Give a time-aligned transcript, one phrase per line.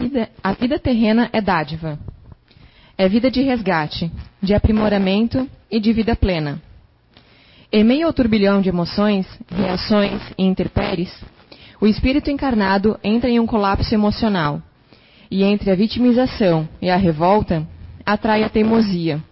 [0.00, 1.98] vida, a vida terrena é dádiva.
[2.96, 4.10] É vida de resgate,
[4.42, 6.60] de aprimoramento e de vida plena.
[7.72, 11.12] Em meio ao turbilhão de emoções, reações e intempéries,
[11.80, 14.62] o espírito encarnado entra em um colapso emocional.
[15.30, 17.66] E entre a vitimização e a revolta,
[18.04, 19.22] atrai a teimosia,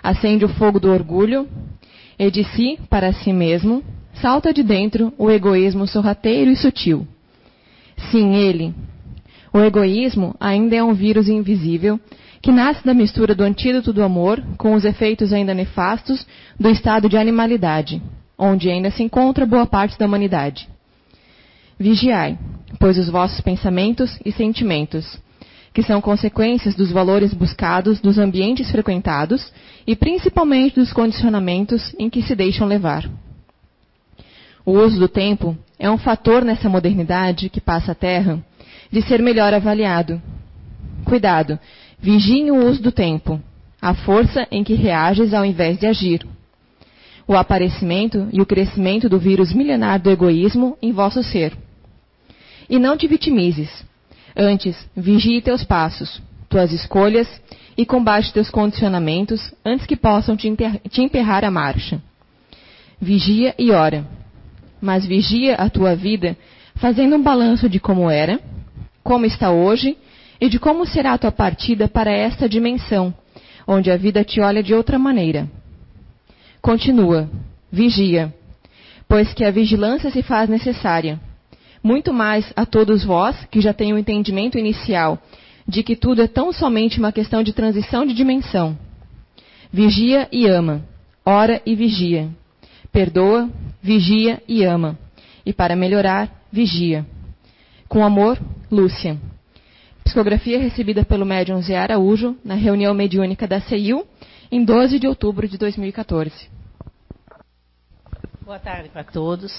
[0.00, 1.48] acende o fogo do orgulho,
[2.16, 3.82] e de si para si mesmo,
[4.14, 7.06] salta de dentro o egoísmo sorrateiro e sutil.
[8.10, 8.72] Sim, ele.
[9.52, 11.98] O egoísmo ainda é um vírus invisível
[12.40, 16.26] que nasce da mistura do antídoto do amor com os efeitos ainda nefastos
[16.58, 18.00] do estado de animalidade,
[18.38, 20.68] onde ainda se encontra boa parte da humanidade.
[21.78, 22.38] Vigiai,
[22.78, 25.18] pois os vossos pensamentos e sentimentos,
[25.74, 29.52] que são consequências dos valores buscados dos ambientes frequentados
[29.86, 33.08] e principalmente dos condicionamentos em que se deixam levar.
[34.64, 38.44] O uso do tempo é um fator nessa modernidade que passa a Terra
[38.90, 40.20] de ser melhor avaliado.
[41.04, 41.58] Cuidado,
[41.98, 43.40] vigiem o uso do tempo,
[43.80, 46.26] a força em que reages ao invés de agir.
[47.26, 51.56] O aparecimento e o crescimento do vírus milenar do egoísmo em vosso ser.
[52.68, 53.84] E não te vitimizes.
[54.36, 57.28] Antes, vigie teus passos, tuas escolhas
[57.76, 62.02] e combate teus condicionamentos antes que possam te emperrar a marcha.
[63.00, 64.04] Vigia e ora.
[64.80, 66.36] Mas vigia a tua vida
[66.74, 68.40] fazendo um balanço de como era,
[69.02, 69.96] como está hoje
[70.40, 73.12] e de como será a tua partida para esta dimensão,
[73.66, 75.48] onde a vida te olha de outra maneira.
[76.60, 77.28] Continua,
[77.70, 78.34] vigia,
[79.08, 81.20] pois que a vigilância se faz necessária,
[81.82, 85.18] muito mais a todos vós que já têm o entendimento inicial
[85.66, 88.76] de que tudo é tão somente uma questão de transição de dimensão.
[89.72, 90.82] Vigia e ama,
[91.24, 92.28] ora e vigia.
[92.92, 93.48] Perdoa,
[93.80, 94.98] vigia e ama.
[95.46, 97.06] E para melhorar, vigia.
[97.88, 98.38] Com amor,
[98.70, 99.18] Lúcia.
[100.04, 104.06] Psicografia recebida pelo médium Zé Araújo na reunião mediúnica da CEIU
[104.50, 106.48] em 12 de outubro de 2014.
[108.42, 109.52] Boa tarde para todos.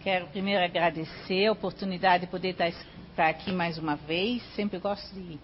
[0.00, 4.40] Quero primeiro agradecer a oportunidade de poder estar aqui mais uma vez.
[4.54, 5.38] Sempre gosto de,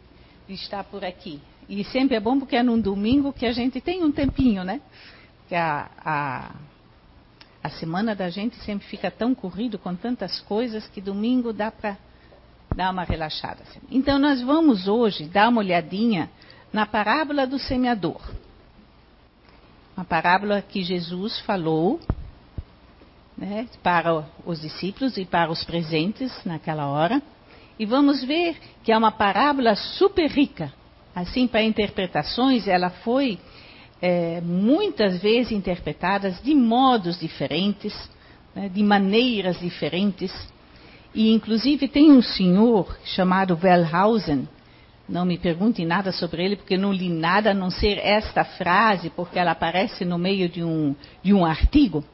[0.47, 1.41] de estar por aqui.
[1.69, 4.81] E sempre é bom porque é num domingo que a gente tem um tempinho, né?
[5.49, 6.55] Que a, a,
[7.63, 11.97] a semana da gente sempre fica tão corrido com tantas coisas que domingo dá para
[12.75, 13.63] dar uma relaxada.
[13.63, 13.81] Assim.
[13.91, 16.31] Então nós vamos hoje dar uma olhadinha
[16.73, 18.21] na parábola do semeador.
[19.97, 22.01] Uma parábola que Jesus falou
[23.37, 27.23] né, para os discípulos e para os presentes naquela hora.
[27.79, 30.73] E vamos ver que é uma parábola super rica.
[31.15, 33.39] Assim, para interpretações, ela foi
[34.01, 37.95] é, muitas vezes interpretada de modos diferentes,
[38.55, 40.33] né, de maneiras diferentes.
[41.15, 44.49] E, inclusive, tem um senhor chamado Wellhausen,
[45.09, 49.11] não me perguntem nada sobre ele, porque não li nada a não ser esta frase,
[49.11, 52.05] porque ela aparece no meio de um, de um artigo.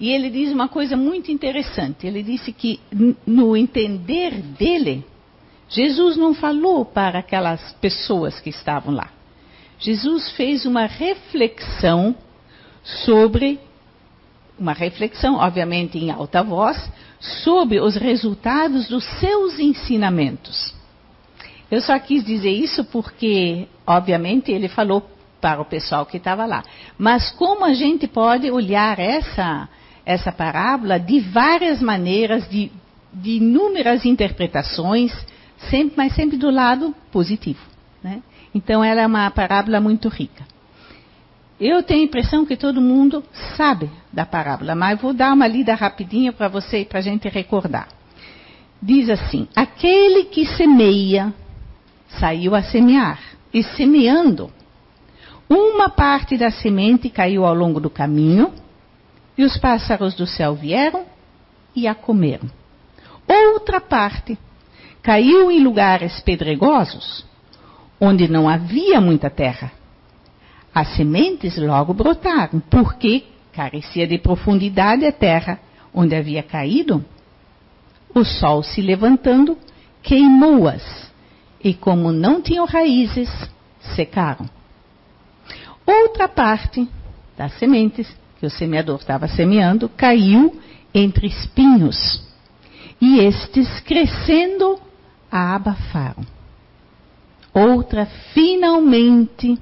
[0.00, 2.06] E ele diz uma coisa muito interessante.
[2.06, 2.80] Ele disse que,
[3.26, 5.04] no entender dele,
[5.68, 9.19] Jesus não falou para aquelas pessoas que estavam lá.
[9.80, 12.14] Jesus fez uma reflexão
[12.84, 13.58] sobre,
[14.58, 20.74] uma reflexão, obviamente em alta voz, sobre os resultados dos seus ensinamentos.
[21.70, 25.08] Eu só quis dizer isso porque, obviamente, ele falou
[25.40, 26.62] para o pessoal que estava lá.
[26.98, 29.68] Mas como a gente pode olhar essa,
[30.04, 32.70] essa parábola de várias maneiras, de,
[33.12, 35.12] de inúmeras interpretações,
[35.70, 37.69] sempre, mas sempre do lado positivo.
[38.02, 38.22] Né?
[38.54, 40.44] Então, ela é uma parábola muito rica.
[41.60, 43.22] Eu tenho a impressão que todo mundo
[43.56, 47.88] sabe da parábola, mas vou dar uma lida rapidinha para você, para a gente recordar.
[48.80, 51.34] Diz assim: aquele que semeia
[52.18, 53.20] saiu a semear,
[53.52, 54.50] e semeando,
[55.48, 58.54] uma parte da semente caiu ao longo do caminho,
[59.36, 61.04] e os pássaros do céu vieram
[61.76, 62.48] e a comeram.
[63.28, 64.38] Outra parte
[65.02, 67.24] caiu em lugares pedregosos,
[68.00, 69.72] onde não havia muita terra
[70.74, 75.58] as sementes logo brotaram, porque carecia de profundidade a terra
[75.92, 77.04] onde havia caído.
[78.14, 79.58] O sol se levantando
[80.02, 81.10] queimou-as,
[81.62, 83.28] e como não tinham raízes,
[83.94, 84.48] secaram.
[85.86, 86.88] Outra parte
[87.36, 88.08] das sementes
[88.38, 90.58] que o semeador estava semeando caiu
[90.94, 92.24] entre espinhos,
[93.00, 94.78] e estes, crescendo,
[95.30, 96.24] a abafaram.
[97.52, 99.58] Outra finalmente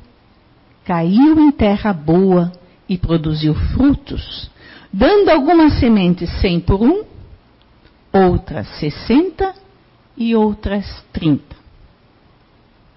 [0.85, 2.53] caiu em terra boa
[2.89, 4.51] e produziu frutos,
[4.93, 7.05] dando algumas sementes cem por um,
[8.13, 9.55] outras sessenta
[10.17, 11.57] e outras 30.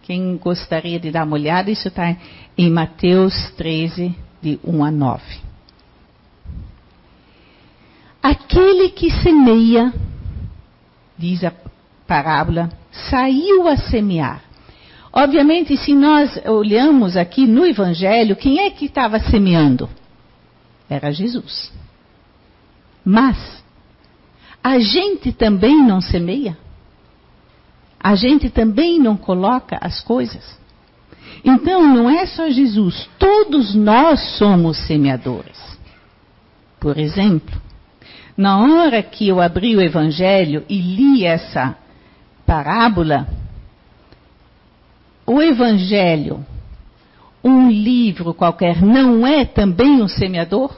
[0.02, 2.18] Quem gostaria de dar uma olhada, isso está
[2.58, 5.24] em Mateus 13, de 1 a 9.
[8.22, 9.94] Aquele que semeia,
[11.18, 11.54] diz a
[12.08, 12.70] parábola,
[13.10, 14.51] saiu a semear.
[15.14, 19.90] Obviamente, se nós olhamos aqui no Evangelho, quem é que estava semeando?
[20.90, 21.72] Era Jesus.
[23.04, 23.64] Mas,
[24.64, 26.58] a gente também não semeia?
[28.00, 30.60] A gente também não coloca as coisas?
[31.44, 35.60] Então, não é só Jesus, todos nós somos semeadores.
[36.80, 37.62] Por exemplo,
[38.38, 41.76] na hora que eu abri o Evangelho e li essa
[42.46, 43.28] parábola,
[45.32, 46.46] o Evangelho,
[47.42, 50.76] um livro qualquer, não é também um semeador?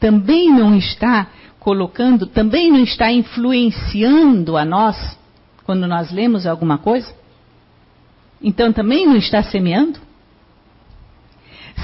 [0.00, 1.28] Também não está
[1.60, 5.18] colocando, também não está influenciando a nós
[5.64, 7.14] quando nós lemos alguma coisa?
[8.42, 9.98] Então também não está semeando?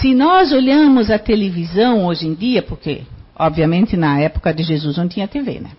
[0.00, 3.02] Se nós olhamos a televisão hoje em dia, porque
[3.36, 5.72] obviamente na época de Jesus não tinha TV, né?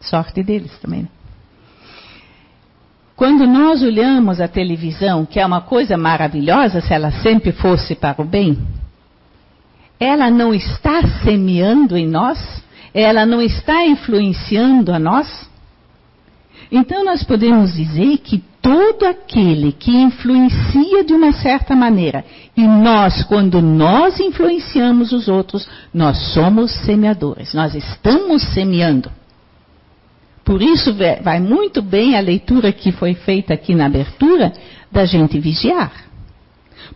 [0.00, 1.08] Sorte deles também, né?
[3.20, 8.22] Quando nós olhamos a televisão, que é uma coisa maravilhosa se ela sempre fosse para
[8.22, 8.56] o bem,
[10.00, 12.38] ela não está semeando em nós?
[12.94, 15.46] Ela não está influenciando a nós?
[16.72, 22.24] Então nós podemos dizer que todo aquele que influencia de uma certa maneira,
[22.56, 29.12] e nós, quando nós influenciamos os outros, nós somos semeadores, nós estamos semeando.
[30.50, 30.92] Por isso
[31.22, 34.52] vai muito bem a leitura que foi feita aqui na abertura
[34.90, 35.92] da gente vigiar.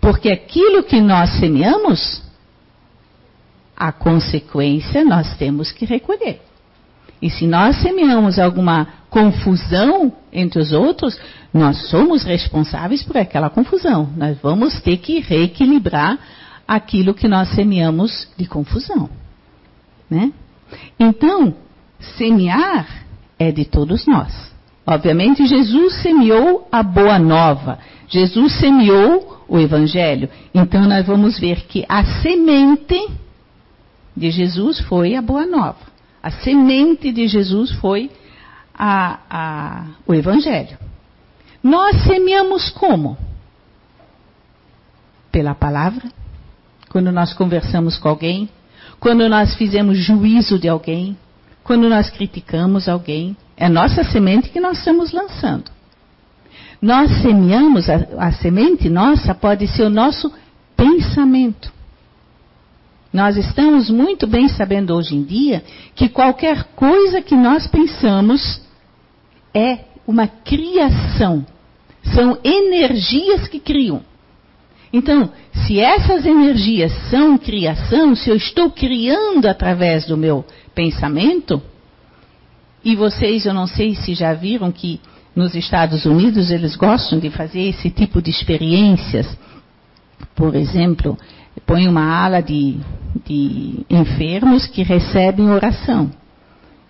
[0.00, 2.20] Porque aquilo que nós semeamos,
[3.76, 6.40] a consequência nós temos que recolher.
[7.22, 11.16] E se nós semeamos alguma confusão entre os outros,
[11.52, 14.10] nós somos responsáveis por aquela confusão.
[14.16, 16.18] Nós vamos ter que reequilibrar
[16.66, 19.08] aquilo que nós semeamos de confusão.
[20.10, 20.32] Né?
[20.98, 21.54] Então,
[22.18, 23.03] semear
[23.38, 24.52] é de todos nós.
[24.86, 27.78] Obviamente, Jesus semeou a boa nova,
[28.08, 30.28] Jesus semeou o Evangelho.
[30.54, 33.08] Então, nós vamos ver que a semente
[34.16, 35.78] de Jesus foi a boa nova,
[36.22, 38.10] a semente de Jesus foi
[38.74, 40.76] a, a, o Evangelho.
[41.62, 43.16] Nós semeamos como?
[45.32, 46.04] Pela palavra,
[46.90, 48.48] quando nós conversamos com alguém,
[49.00, 51.16] quando nós fizemos juízo de alguém,
[51.64, 53.36] quando nós criticamos alguém.
[53.56, 55.64] É nossa semente que nós estamos lançando.
[56.80, 60.30] Nós semeamos, a, a semente nossa pode ser o nosso
[60.76, 61.72] pensamento.
[63.12, 65.64] Nós estamos muito bem sabendo hoje em dia
[65.94, 68.60] que qualquer coisa que nós pensamos
[69.54, 71.46] é uma criação.
[72.12, 74.02] São energias que criam.
[74.92, 75.32] Então,
[75.66, 81.62] se essas energias são criação, se eu estou criando através do meu pensamento,
[82.84, 85.00] e vocês, eu não sei se já viram que
[85.34, 89.26] nos Estados Unidos eles gostam de fazer esse tipo de experiências.
[90.34, 91.18] Por exemplo,
[91.64, 92.78] põe uma ala de,
[93.24, 96.10] de enfermos que recebem oração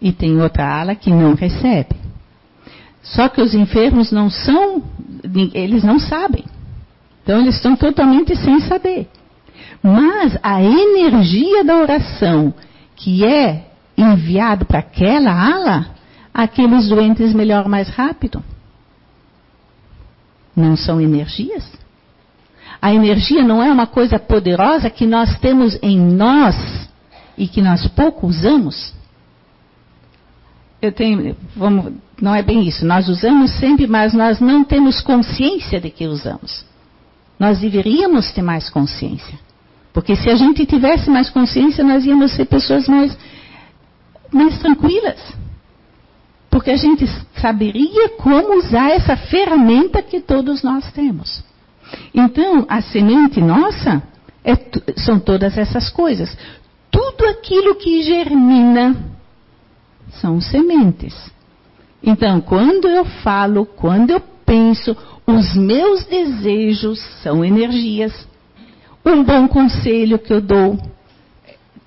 [0.01, 1.95] e tem outra ala que não recebe.
[3.01, 4.83] Só que os enfermos não são,
[5.55, 6.45] eles não sabem.
[7.23, 9.09] Então eles estão totalmente sem saber.
[9.83, 12.53] Mas a energia da oração
[12.97, 15.87] que é enviado para aquela ala,
[16.33, 18.43] aqueles doentes melhoram mais rápido.
[20.57, 21.65] Não são energias?
[22.81, 26.55] A energia não é uma coisa poderosa que nós temos em nós
[27.37, 28.93] e que nós pouco usamos?
[30.81, 32.85] Eu tenho, vamos, não é bem isso.
[32.85, 36.65] Nós usamos sempre, mas nós não temos consciência de que usamos.
[37.39, 39.39] Nós deveríamos ter mais consciência.
[39.93, 43.17] Porque se a gente tivesse mais consciência, nós íamos ser pessoas mais,
[44.35, 45.21] mais tranquilas.
[46.51, 47.07] Porque a gente
[47.41, 51.43] saberia como usar essa ferramenta que todos nós temos.
[52.15, 54.03] Então, a semente nossa
[54.45, 54.57] é,
[54.99, 56.37] são todas essas coisas.
[56.91, 58.97] Tudo aquilo que germina
[60.21, 61.15] são sementes.
[62.03, 68.29] Então, quando eu falo, quando eu penso, os meus desejos são energias.
[69.05, 70.79] Um bom conselho que eu dou.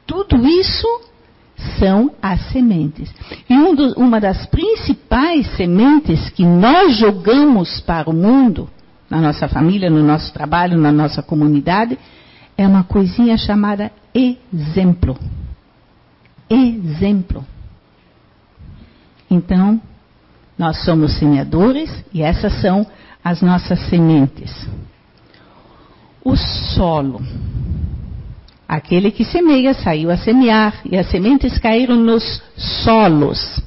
[0.06, 1.07] Tudo isso
[1.80, 3.14] são as sementes.
[3.50, 8.70] E um do, uma das principais sementes que nós jogamos para o mundo,
[9.10, 11.98] na nossa família, no nosso trabalho, na nossa comunidade,
[12.58, 15.18] é uma coisinha chamada exemplo.
[16.50, 17.46] Exemplo.
[19.30, 19.82] Então,
[20.58, 22.86] Nós somos semeadores e essas são
[23.24, 24.68] as nossas sementes.
[26.24, 27.22] O solo.
[28.68, 32.42] Aquele que semeia saiu a semear e as sementes caíram nos
[32.84, 33.62] solos.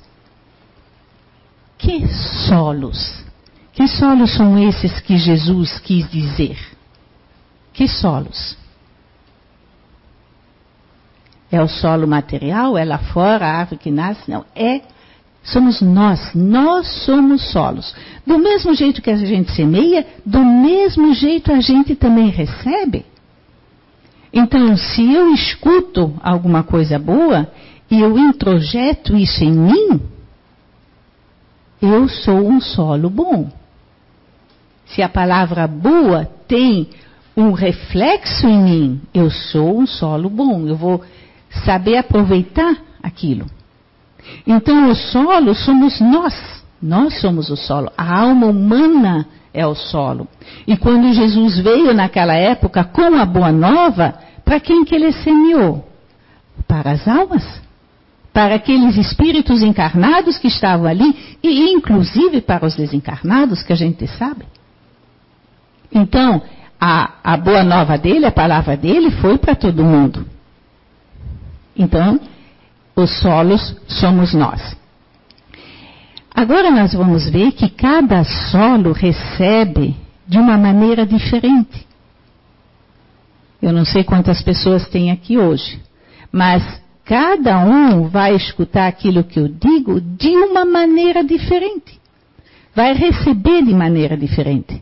[1.79, 2.07] Que
[2.47, 3.25] solos?
[3.73, 6.59] Que solos são esses que Jesus quis dizer?
[7.73, 8.59] Que solos?
[11.51, 12.77] É o solo material?
[12.77, 14.31] É lá fora a árvore que nasce?
[14.31, 14.45] Não.
[14.55, 14.83] É,
[15.43, 16.35] somos nós.
[16.35, 17.95] Nós somos solos.
[18.27, 23.07] Do mesmo jeito que a gente semeia, do mesmo jeito a gente também recebe.
[24.33, 27.51] Então, se eu escuto alguma coisa boa
[27.91, 30.01] e eu introjeto isso em mim,
[31.83, 33.51] eu sou um solo bom.
[34.87, 36.89] Se a palavra boa tem
[37.37, 40.67] um reflexo em mim, eu sou um solo bom.
[40.67, 41.03] Eu vou
[41.65, 43.47] saber aproveitar aquilo.
[44.47, 46.35] Então, o solo somos nós.
[46.81, 47.91] Nós somos o solo.
[47.97, 50.29] A alma humana é o solo.
[50.67, 54.15] E quando Jesus veio naquela época com a boa nova,
[54.45, 55.89] para quem que ele semeou?
[56.67, 57.45] Para as almas.
[58.33, 64.07] Para aqueles espíritos encarnados que estavam ali e inclusive para os desencarnados, que a gente
[64.07, 64.45] sabe.
[65.93, 66.41] Então,
[66.81, 70.25] a, a boa nova dele, a palavra dele foi para todo mundo.
[71.77, 72.21] Então,
[72.95, 74.80] os solos somos nós.
[76.41, 79.95] Agora nós vamos ver que cada solo recebe
[80.27, 81.87] de uma maneira diferente.
[83.61, 85.79] Eu não sei quantas pessoas tem aqui hoje,
[86.33, 86.63] mas
[87.05, 92.01] cada um vai escutar aquilo que eu digo de uma maneira diferente.
[92.75, 94.81] Vai receber de maneira diferente.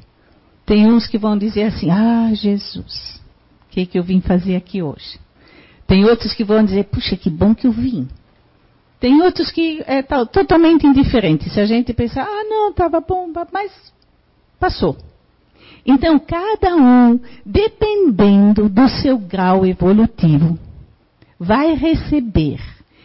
[0.64, 3.20] Tem uns que vão dizer assim: Ah, Jesus,
[3.66, 5.18] o que, que eu vim fazer aqui hoje?
[5.88, 8.06] Tem outros que vão dizer: Puxa, que bom que eu vim.
[9.00, 11.48] Tem outros que é tá, totalmente indiferente.
[11.50, 13.72] Se a gente pensar, ah, não, estava bom, mas
[14.58, 14.96] passou.
[15.86, 20.58] Então, cada um, dependendo do seu grau evolutivo,
[21.38, 22.60] vai receber.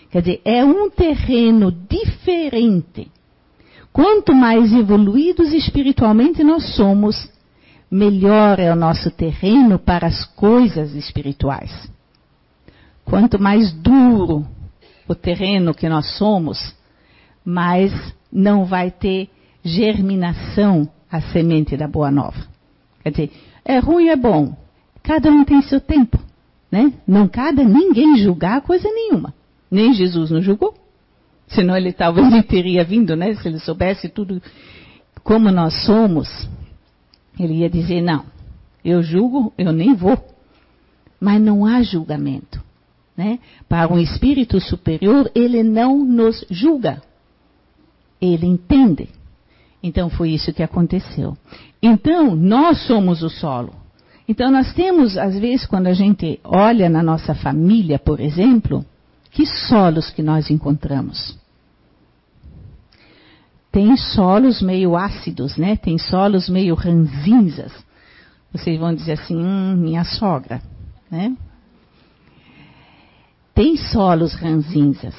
[0.09, 3.09] Quer dizer, é um terreno diferente.
[3.91, 7.29] Quanto mais evoluídos espiritualmente nós somos,
[7.89, 11.71] melhor é o nosso terreno para as coisas espirituais.
[13.05, 14.47] Quanto mais duro
[15.07, 16.75] o terreno que nós somos,
[17.43, 17.91] mais
[18.31, 19.29] não vai ter
[19.63, 22.47] germinação a semente da boa nova.
[23.03, 23.31] Quer dizer,
[23.63, 24.55] é ruim, é bom.
[25.01, 26.19] Cada um tem seu tempo.
[26.71, 26.93] Né?
[27.07, 29.33] Não cabe ninguém julgar coisa nenhuma.
[29.69, 30.73] Nem Jesus não julgou.
[31.47, 33.35] Senão ele talvez não teria vindo, né?
[33.35, 34.41] Se ele soubesse tudo
[35.23, 36.49] como nós somos,
[37.39, 38.25] ele ia dizer, não,
[38.83, 40.17] eu julgo, eu nem vou.
[41.19, 42.61] Mas não há julgamento.
[43.15, 43.39] Né?
[43.69, 47.01] Para um espírito superior, ele não nos julga.
[48.19, 49.09] Ele entende.
[49.81, 51.37] Então foi isso que aconteceu.
[51.81, 53.73] Então, nós somos o solo.
[54.27, 58.85] Então, nós temos, às vezes, quando a gente olha na nossa família, por exemplo,
[59.29, 61.37] que solos que nós encontramos?
[63.69, 65.75] Tem solos meio ácidos, né?
[65.75, 67.73] Tem solos meio ranzinzas.
[68.53, 70.61] Vocês vão dizer assim, hum, minha sogra,
[71.11, 71.35] né?
[73.53, 75.15] Tem solos ranzinzas.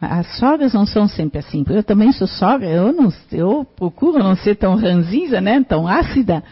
[0.00, 1.64] As sogras não são sempre assim.
[1.68, 5.62] Eu também sou sogra, eu, não, eu procuro não ser tão ranzinza, né?
[5.62, 6.42] Tão ácida.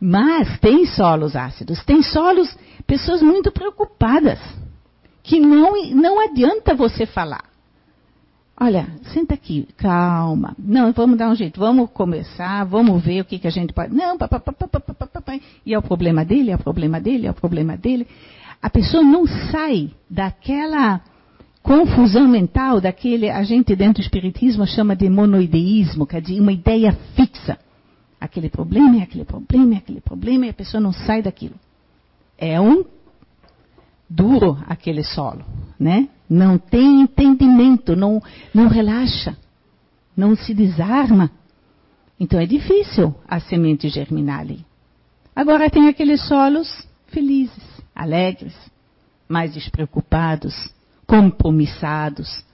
[0.00, 4.38] Mas tem solos ácidos, tem solos, pessoas muito preocupadas,
[5.22, 7.44] que não, não adianta você falar.
[8.58, 10.54] Olha, senta aqui, calma.
[10.58, 13.94] Não, vamos dar um jeito, vamos começar, vamos ver o que, que a gente pode.
[13.94, 14.54] Não, papapá,
[15.64, 18.06] e é o problema dele, é o problema dele, é o problema dele
[18.60, 21.00] a pessoa não sai daquela
[21.62, 26.96] confusão mental, daquele, a gente dentro do espiritismo chama de monoideísmo, quer dizer, uma ideia
[27.14, 27.58] fixa.
[28.20, 31.56] Aquele problema, é aquele problema, é aquele problema, e a pessoa não sai daquilo.
[32.38, 32.84] É um
[34.08, 35.44] duro aquele solo,
[35.78, 36.08] né?
[36.30, 38.22] Não tem entendimento, não,
[38.54, 39.36] não relaxa,
[40.16, 41.30] não se desarma.
[42.18, 44.64] Então é difícil a semente germinar ali.
[45.34, 48.54] Agora tem aqueles solos felizes alegres,
[49.28, 50.54] mais despreocupados,
[51.06, 52.44] compromissados.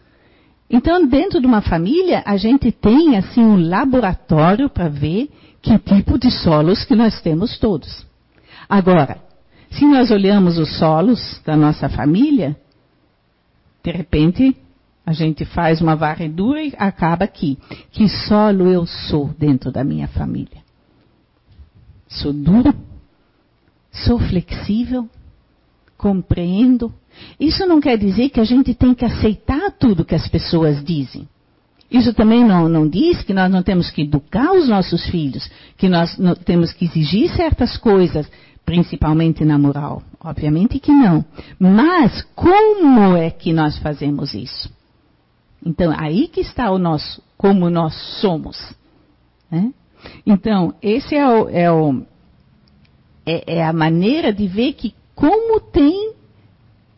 [0.70, 5.28] Então, dentro de uma família, a gente tem assim um laboratório para ver
[5.61, 8.06] que tipo de solos que nós temos todos.
[8.68, 9.18] Agora,
[9.70, 12.56] se nós olhamos os solos da nossa família,
[13.82, 14.56] de repente
[15.04, 17.58] a gente faz uma varredura e acaba aqui.
[17.90, 20.62] Que solo eu sou dentro da minha família?
[22.08, 22.75] Sou duro?
[23.90, 25.08] Sou flexível?
[26.02, 26.92] Compreendo.
[27.38, 31.28] Isso não quer dizer que a gente tem que aceitar tudo que as pessoas dizem.
[31.88, 35.88] Isso também não, não, diz que nós não temos que educar os nossos filhos, que
[35.88, 38.28] nós temos que exigir certas coisas,
[38.64, 40.02] principalmente na moral.
[40.18, 41.25] Obviamente que não.
[41.59, 44.73] Mas como é que nós fazemos isso?
[45.64, 48.75] Então, aí que está o nosso, como nós somos.
[49.50, 49.73] Né?
[50.26, 52.02] Então, esse é, o, é, o,
[53.25, 56.14] é, é a maneira de ver que como tem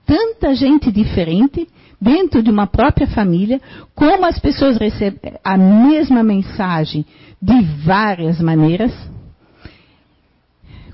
[0.06, 1.66] tanta gente diferente
[2.00, 3.60] dentro de uma própria família,
[3.94, 7.04] como as pessoas recebem a mesma mensagem
[7.40, 8.92] de várias maneiras.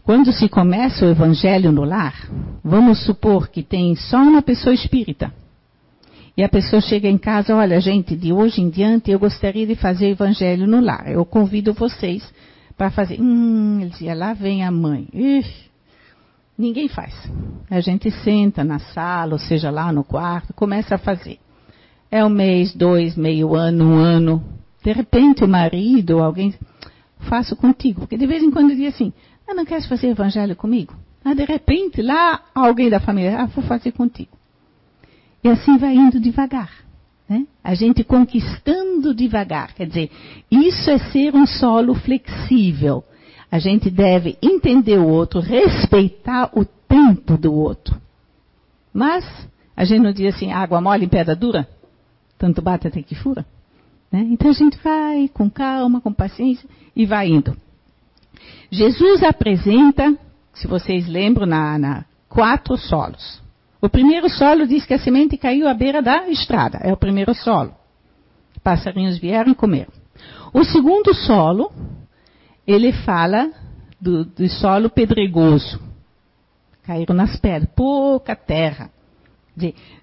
[0.04, 2.28] Quando se começa o evangelho no lar,
[2.64, 5.32] vamos supor que tem só uma pessoa espírita.
[6.36, 9.74] E a pessoa chega em casa, olha, gente, de hoje em diante eu gostaria de
[9.74, 11.10] fazer evangelho no lar.
[11.10, 12.22] Eu convido vocês
[12.76, 13.20] para fazer.
[13.20, 15.06] Hum, ele dizia, lá vem a mãe.
[15.12, 15.69] Ixi,
[16.60, 17.14] ninguém faz.
[17.70, 21.38] A gente senta na sala, ou seja, lá no quarto, começa a fazer.
[22.10, 24.44] É um mês, dois, meio ano, um ano.
[24.82, 26.54] De repente o marido ou alguém,
[27.20, 28.00] faço contigo.
[28.00, 29.12] Porque de vez em quando diz assim,
[29.48, 30.94] ah, não queres fazer evangelho comigo?
[31.24, 34.36] Ah, de repente lá alguém da família, ah, vou fazer contigo.
[35.42, 36.70] E assim vai indo devagar.
[37.28, 37.46] Né?
[37.62, 39.74] A gente conquistando devagar.
[39.74, 40.10] Quer dizer,
[40.50, 43.04] isso é ser um solo flexível.
[43.50, 48.00] A gente deve entender o outro, respeitar o tempo do outro.
[48.92, 49.24] Mas
[49.76, 51.68] a gente não diz assim, água mole em pedra dura?
[52.38, 53.44] Tanto bate até que fura.
[54.10, 54.26] Né?
[54.30, 57.56] Então a gente vai com calma, com paciência e vai indo.
[58.70, 60.16] Jesus apresenta,
[60.52, 63.40] se vocês lembram, na, na quatro solos.
[63.82, 66.78] O primeiro solo diz que a semente caiu à beira da estrada.
[66.82, 67.74] É o primeiro solo.
[68.62, 69.92] Passarinhos vieram e comeram.
[70.52, 71.72] O segundo solo,
[72.70, 73.50] ele fala
[74.00, 75.80] do, do solo pedregoso.
[76.84, 78.90] Caíram nas pedras, pouca terra.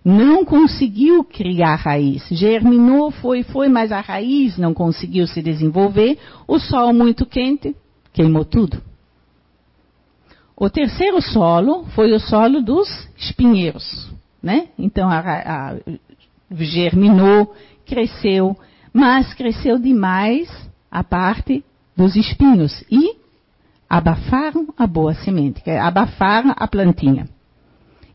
[0.05, 2.27] Não conseguiu criar raiz.
[2.29, 6.19] Germinou, foi, foi, mas a raiz não conseguiu se desenvolver.
[6.47, 7.75] O sol muito quente
[8.13, 8.81] queimou tudo.
[10.55, 14.69] O terceiro solo foi o solo dos espinheiros, né?
[14.77, 15.75] Então a, a,
[16.51, 17.53] germinou,
[17.85, 18.57] cresceu,
[18.91, 20.49] mas cresceu demais
[20.89, 21.63] a parte
[21.97, 23.17] dos espinhos e
[23.89, 27.27] abafaram a boa semente, abafaram a plantinha.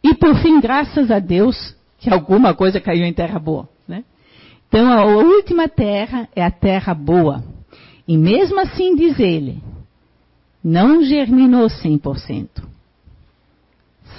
[0.03, 3.69] E por fim, graças a Deus, que alguma coisa caiu em terra boa.
[3.87, 4.05] Né?
[4.69, 7.43] Então a última terra é a terra boa.
[8.07, 9.61] E mesmo assim, diz ele,
[10.63, 12.49] não germinou 100%.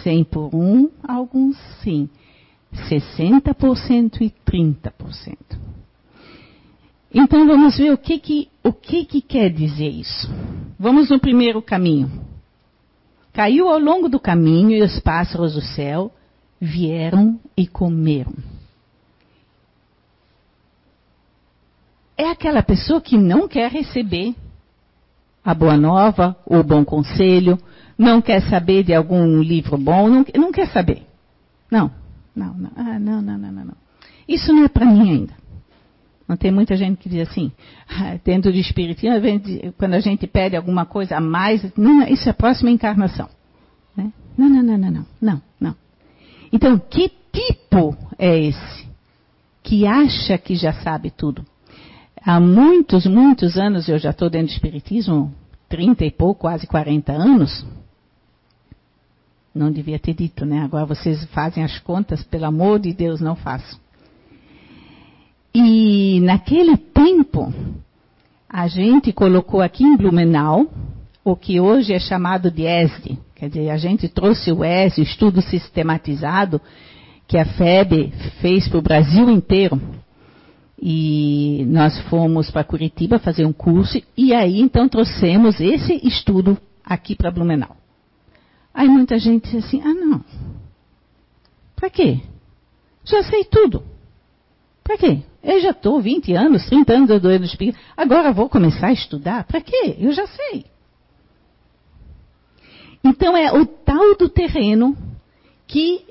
[0.03, 2.09] 100 por um, alguns sim.
[2.89, 5.37] 60% e 30%.
[7.13, 10.27] Então vamos ver o que que, o que que quer dizer isso.
[10.79, 12.11] Vamos no primeiro caminho.
[13.31, 16.11] Caiu ao longo do caminho e os pássaros do céu
[16.59, 18.33] vieram e comeram.
[22.17, 24.35] É aquela pessoa que não quer receber
[25.43, 27.59] a boa nova, o bom conselho,
[27.97, 31.03] não quer saber de algum livro bom, não, não quer saber.
[31.69, 31.91] Não,
[32.35, 33.75] não, não, ah, não, não, não, não.
[34.27, 35.42] Isso não é para mim ainda.
[36.27, 37.51] Não tem muita gente que diz assim,
[38.23, 39.17] dentro de espiritismo,
[39.77, 43.29] quando a gente pede alguma coisa a mais, não, isso é a próxima encarnação.
[43.95, 44.11] Né?
[44.37, 45.75] Não, não, não, não, não, não, não.
[46.51, 48.87] Então, que tipo é esse
[49.61, 51.45] que acha que já sabe tudo?
[52.25, 55.33] há muitos, muitos anos, eu já estou dentro do Espiritismo,
[55.67, 57.65] 30 e pouco, quase 40 anos.
[59.53, 60.61] Não devia ter dito, né?
[60.61, 63.79] Agora vocês fazem as contas, pelo amor de Deus, não façam.
[65.53, 67.53] E naquele tempo,
[68.49, 70.67] a gente colocou aqui em Blumenau
[71.23, 73.17] o que hoje é chamado de ESD.
[73.35, 76.59] Quer dizer, a gente trouxe o ESD, o estudo sistematizado,
[77.27, 78.11] que a FEB
[78.41, 79.79] fez para o Brasil inteiro.
[80.81, 87.15] E nós fomos para Curitiba fazer um curso e aí então trouxemos esse estudo aqui
[87.15, 87.77] para Blumenau.
[88.73, 90.21] Aí muita gente disse assim: ah, não.
[91.75, 92.19] Para quê?
[93.05, 93.92] Já sei tudo.
[94.83, 95.19] Para quê?
[95.41, 99.43] Eu já estou 20 anos, 30 anos doendo espírito, agora vou começar a estudar?
[99.45, 99.95] Para quê?
[99.99, 100.65] Eu já sei.
[103.03, 104.97] Então é o tal do terreno
[105.67, 106.05] que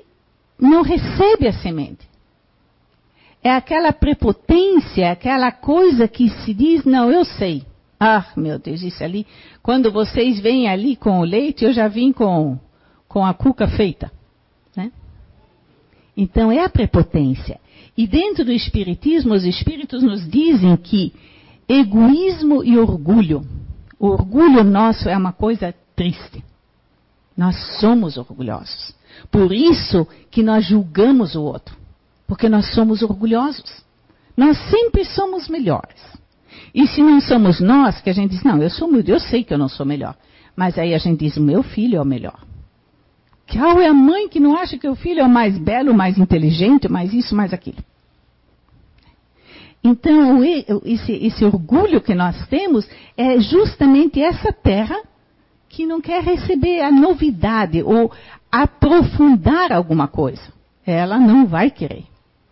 [0.59, 2.13] não recebe a semente
[3.43, 7.65] é aquela prepotência, aquela coisa que se diz, não, eu sei.
[7.99, 9.27] Ah, meu Deus, isso ali.
[9.61, 12.57] Quando vocês vêm ali com o leite, eu já vim com,
[13.07, 14.11] com a cuca feita.
[14.75, 14.91] Né?
[16.15, 17.59] Então é a prepotência.
[17.97, 21.13] E dentro do Espiritismo, os Espíritos nos dizem que
[21.67, 23.45] egoísmo e orgulho.
[23.99, 26.43] O orgulho nosso é uma coisa triste.
[27.37, 28.93] Nós somos orgulhosos.
[29.31, 31.75] Por isso que nós julgamos o outro.
[32.27, 33.83] Porque nós somos orgulhosos.
[34.35, 36.01] Nós sempre somos melhores.
[36.73, 39.43] E se não somos nós, que a gente diz, não, eu sou muito, eu sei
[39.43, 40.15] que eu não sou melhor.
[40.55, 42.39] Mas aí a gente diz, meu filho é o melhor.
[43.53, 46.17] Qual é a mãe que não acha que o filho é o mais belo, mais
[46.17, 47.77] inteligente, mais isso, mais aquilo?
[49.83, 54.97] Então, esse, esse orgulho que nós temos é justamente essa terra
[55.67, 58.11] que não quer receber a novidade ou
[58.51, 60.41] aprofundar alguma coisa.
[60.85, 62.05] Ela não vai querer.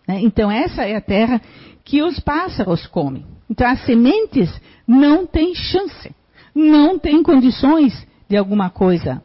[0.06, 0.20] Né?
[0.20, 1.40] Então, essa é a terra
[1.84, 3.24] que os pássaros comem.
[3.48, 4.50] Então, as sementes
[4.86, 6.14] não têm chance,
[6.54, 9.22] não têm condições de alguma coisa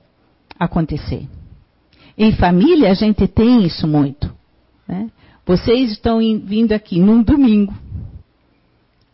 [0.58, 1.28] acontecer.
[2.18, 4.34] Em família, a gente tem isso muito.
[4.88, 5.10] Né?
[5.46, 7.74] Vocês estão vindo aqui num domingo.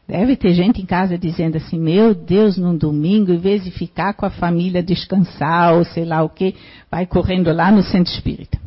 [0.08, 4.14] Deve ter gente em casa dizendo assim: Meu Deus, num domingo, em vez de ficar
[4.14, 6.56] com a família descansar ou sei lá o que,
[6.90, 8.58] vai correndo lá no centro espírita.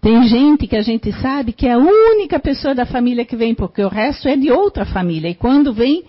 [0.00, 3.54] Tem gente que a gente sabe que é a única pessoa da família que vem,
[3.54, 5.28] porque o resto é de outra família.
[5.28, 6.04] E quando vem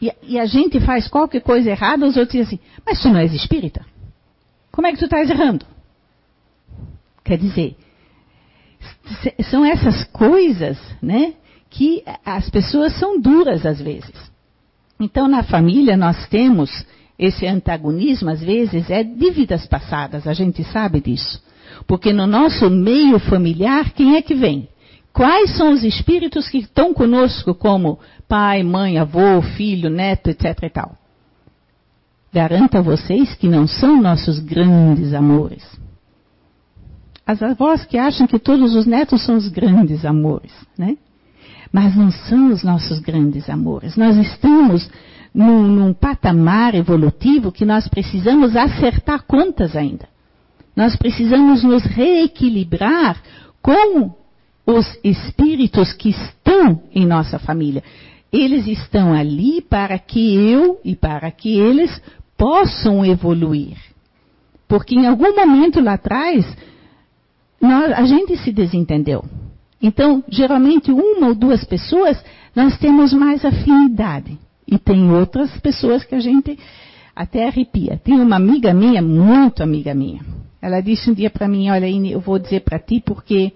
[0.00, 3.18] e, e a gente faz qualquer coisa errada, os outros dizem assim: Mas tu não
[3.18, 3.84] és espírita?
[4.70, 5.73] Como é que tu estás errando?
[7.24, 7.76] Quer dizer,
[9.50, 11.34] são essas coisas, né?
[11.74, 14.14] que as pessoas são duras às vezes.
[14.98, 16.70] Então, na família, nós temos
[17.18, 21.42] esse antagonismo, às vezes, é de vidas passadas, a gente sabe disso.
[21.86, 24.68] Porque no nosso meio familiar, quem é que vem?
[25.12, 30.62] Quais são os espíritos que estão conosco, como pai, mãe, avô, filho, neto, etc.
[30.62, 30.96] e tal?
[32.32, 35.64] Garanto a vocês que não são nossos grandes amores.
[37.26, 40.96] As avós que acham que todos os netos são os grandes amores, né?
[41.74, 43.96] mas não são os nossos grandes amores.
[43.96, 44.88] Nós estamos
[45.34, 50.08] num, num patamar evolutivo que nós precisamos acertar contas ainda.
[50.76, 53.20] Nós precisamos nos reequilibrar
[53.60, 54.14] com
[54.64, 57.82] os espíritos que estão em nossa família.
[58.32, 62.00] Eles estão ali para que eu e para que eles
[62.38, 63.76] possam evoluir.
[64.68, 66.46] Porque em algum momento lá atrás,
[67.64, 69.24] nós, a gente se desentendeu.
[69.80, 72.22] Então, geralmente, uma ou duas pessoas
[72.54, 74.38] nós temos mais afinidade.
[74.66, 76.58] E tem outras pessoas que a gente
[77.14, 78.00] até arrepia.
[78.02, 80.22] Tem uma amiga minha, muito amiga minha.
[80.60, 83.52] Ela disse um dia para mim: Olha, Ine, eu vou dizer para ti porque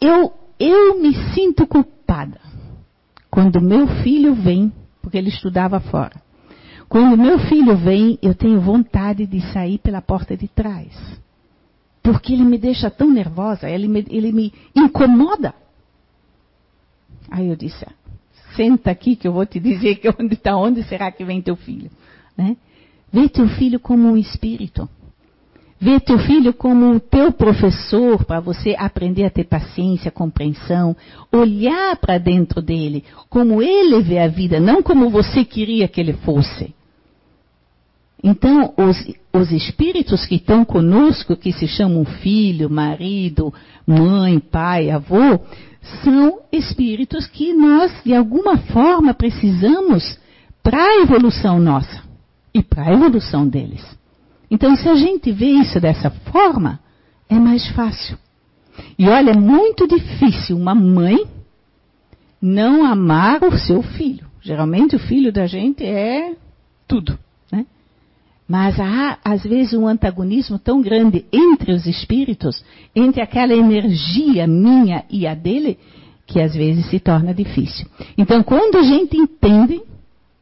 [0.00, 2.38] eu, eu me sinto culpada
[3.30, 6.22] quando meu filho vem, porque ele estudava fora.
[6.88, 10.94] Quando meu filho vem, eu tenho vontade de sair pela porta de trás
[12.06, 15.52] porque ele me deixa tão nervosa, ele me, ele me incomoda.
[17.28, 17.84] Aí eu disse,
[18.54, 21.56] senta aqui que eu vou te dizer que onde está, onde será que vem teu
[21.56, 21.90] filho?
[22.38, 22.56] Né?
[23.12, 24.88] Vê teu filho como um espírito.
[25.80, 30.96] Vê teu filho como o teu professor para você aprender a ter paciência, compreensão,
[31.32, 36.12] olhar para dentro dele, como ele vê a vida, não como você queria que ele
[36.12, 36.72] fosse.
[38.28, 38.96] Então, os,
[39.32, 43.54] os espíritos que estão conosco, que se chamam filho, marido,
[43.86, 45.38] mãe, pai, avô,
[46.02, 50.18] são espíritos que nós, de alguma forma, precisamos
[50.60, 52.02] para a evolução nossa
[52.52, 53.86] e para a evolução deles.
[54.50, 56.80] Então, se a gente vê isso dessa forma,
[57.28, 58.18] é mais fácil.
[58.98, 61.28] E olha, é muito difícil uma mãe
[62.42, 64.26] não amar o seu filho.
[64.42, 66.34] Geralmente o filho da gente é
[66.88, 67.16] tudo.
[68.48, 75.04] Mas há, às vezes, um antagonismo tão grande entre os espíritos, entre aquela energia minha
[75.10, 75.78] e a dele,
[76.26, 77.86] que às vezes se torna difícil.
[78.16, 79.80] Então, quando a gente entende,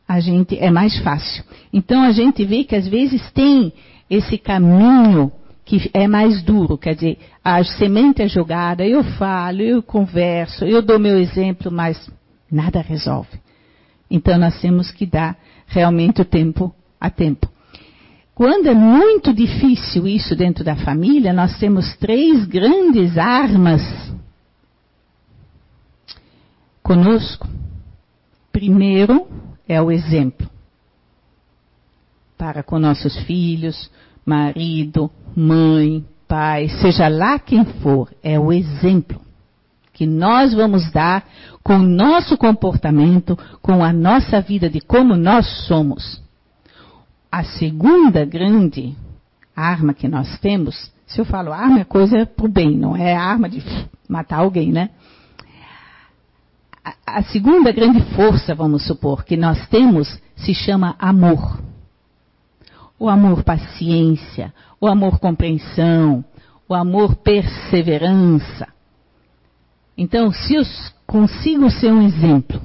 [0.07, 1.45] a gente é mais fácil.
[1.73, 3.73] Então, a gente vê que às vezes tem
[4.09, 5.33] esse caminho
[5.65, 10.83] que é mais duro, quer dizer, a semente é jogada, eu falo, eu converso, eu
[10.83, 12.11] dou meu exemplo, mas
[12.53, 13.41] nada resolve.
[14.11, 17.54] Então, nós temos que dar realmente o tempo a tempo.
[18.35, 23.81] Quando é muito difícil isso dentro da família, nós temos três grandes armas
[26.83, 27.49] conosco.
[28.51, 29.29] Primeiro
[29.69, 30.51] é o exemplo.
[32.37, 33.89] Para com nossos filhos,
[34.27, 39.23] marido, mãe, pai, seja lá quem for, é o exemplo
[39.93, 41.25] que nós vamos dar
[41.63, 46.24] com o nosso comportamento, com a nossa vida, de como nós somos
[47.35, 48.97] a segunda grande
[49.57, 53.13] arma que nós temos, se eu falo arma é coisa para o bem, não é
[53.13, 53.61] arma de
[54.09, 54.91] matar alguém, né?
[57.05, 61.61] A segunda grande força, vamos supor, que nós temos se chama amor.
[63.01, 66.25] O amor paciência, o amor compreensão,
[66.69, 68.69] o amor perseverança.
[69.99, 70.63] Então, se eu
[71.05, 72.63] consigo ser um exemplo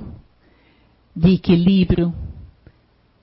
[1.15, 2.13] de equilíbrio,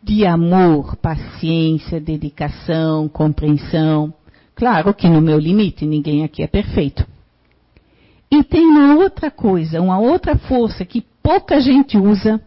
[0.06, 4.14] de amor, paciência, dedicação, compreensão,
[4.54, 7.04] claro que no meu limite, ninguém aqui é perfeito.
[8.30, 12.40] E tem uma outra coisa, uma outra força que pouca gente usa,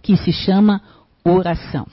[0.00, 0.80] que se chama
[1.24, 1.88] oração.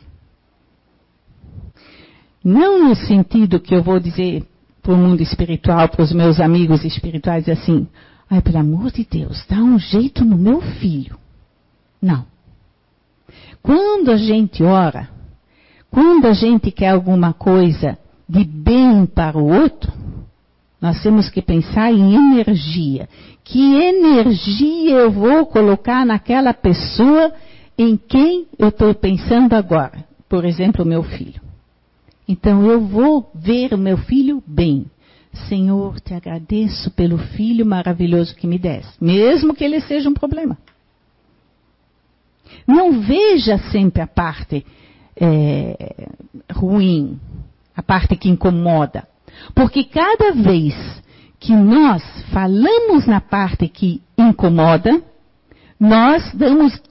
[2.43, 4.45] Não no sentido que eu vou dizer
[4.83, 7.87] para o mundo espiritual, para os meus amigos espirituais, assim,
[8.29, 11.17] ai, pelo amor de Deus, dá um jeito no meu filho.
[11.99, 12.36] Não.
[13.67, 15.09] Quando a gente ora,
[15.91, 19.91] quando a gente quer alguma coisa de bem para o outro,
[20.79, 23.09] nós temos que pensar em energia.
[23.43, 27.33] Que energia eu vou colocar naquela pessoa
[27.77, 30.05] em quem eu estou pensando agora?
[30.29, 31.41] Por exemplo, o meu filho.
[32.25, 34.85] Então eu vou ver o meu filho bem.
[35.49, 40.57] Senhor, te agradeço pelo filho maravilhoso que me deste, mesmo que ele seja um problema.
[42.67, 44.65] Não veja sempre a parte
[45.19, 46.07] é,
[46.53, 47.19] ruim,
[47.75, 49.07] a parte que incomoda.
[49.53, 50.75] Porque cada vez
[51.39, 55.01] que nós falamos na parte que incomoda,
[55.79, 56.81] nós damos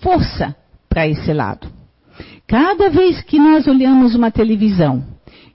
[0.00, 0.54] força
[0.88, 1.68] para esse lado.
[2.46, 5.04] Cada vez que nós olhamos uma televisão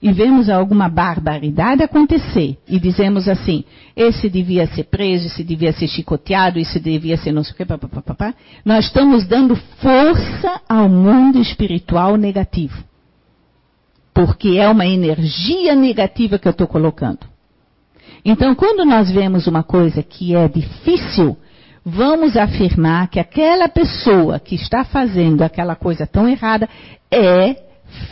[0.04, 3.64] e vemos alguma barbaridade acontecer e dizemos assim,
[3.96, 7.64] esse devia ser preso, esse devia ser chicoteado, esse devia ser não sei o que,
[7.64, 12.84] papapá, nós estamos dando força ao mundo espiritual negativo.
[14.12, 17.20] Porque é uma energia negativa que eu estou colocando.
[18.22, 21.34] Então, quando nós vemos uma coisa que é difícil,
[21.82, 26.68] vamos afirmar que aquela pessoa que está fazendo aquela coisa tão errada
[27.10, 27.63] é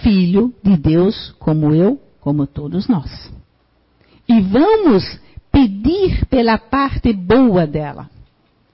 [0.02, 3.32] filho de Deus, como eu, como todos nós.
[4.28, 8.08] E vamos pedir pela parte boa dela.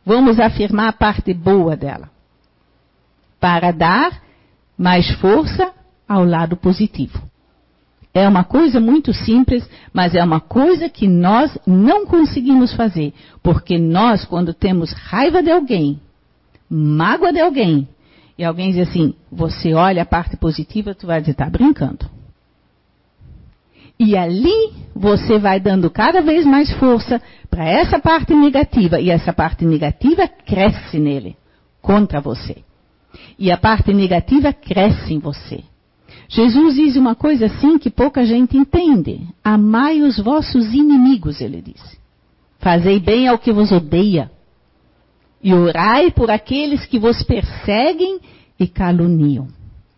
[0.04, 2.10] Vamos afirmar a parte boa dela.
[3.40, 4.22] Para dar
[4.76, 5.72] mais força
[6.08, 7.20] ao lado positivo.
[8.14, 13.12] É uma coisa muito simples, mas é uma coisa que nós não conseguimos fazer.
[13.42, 16.00] Porque nós, quando temos raiva de alguém,
[16.70, 17.86] mágoa de alguém,
[18.38, 22.08] e alguém diz assim, você olha a parte positiva, tu vai dizer, está brincando.
[23.98, 27.20] E ali você vai dando cada vez mais força
[27.50, 31.36] para essa parte negativa, e essa parte negativa cresce nele,
[31.82, 32.58] contra você.
[33.36, 35.64] E a parte negativa cresce em você.
[36.28, 39.26] Jesus diz uma coisa assim que pouca gente entende.
[39.42, 41.98] Amai os vossos inimigos, ele disse.
[42.60, 44.30] Fazei bem ao que vos odeia
[45.42, 48.20] e orai por aqueles que vos perseguem
[48.58, 49.48] e caluniam.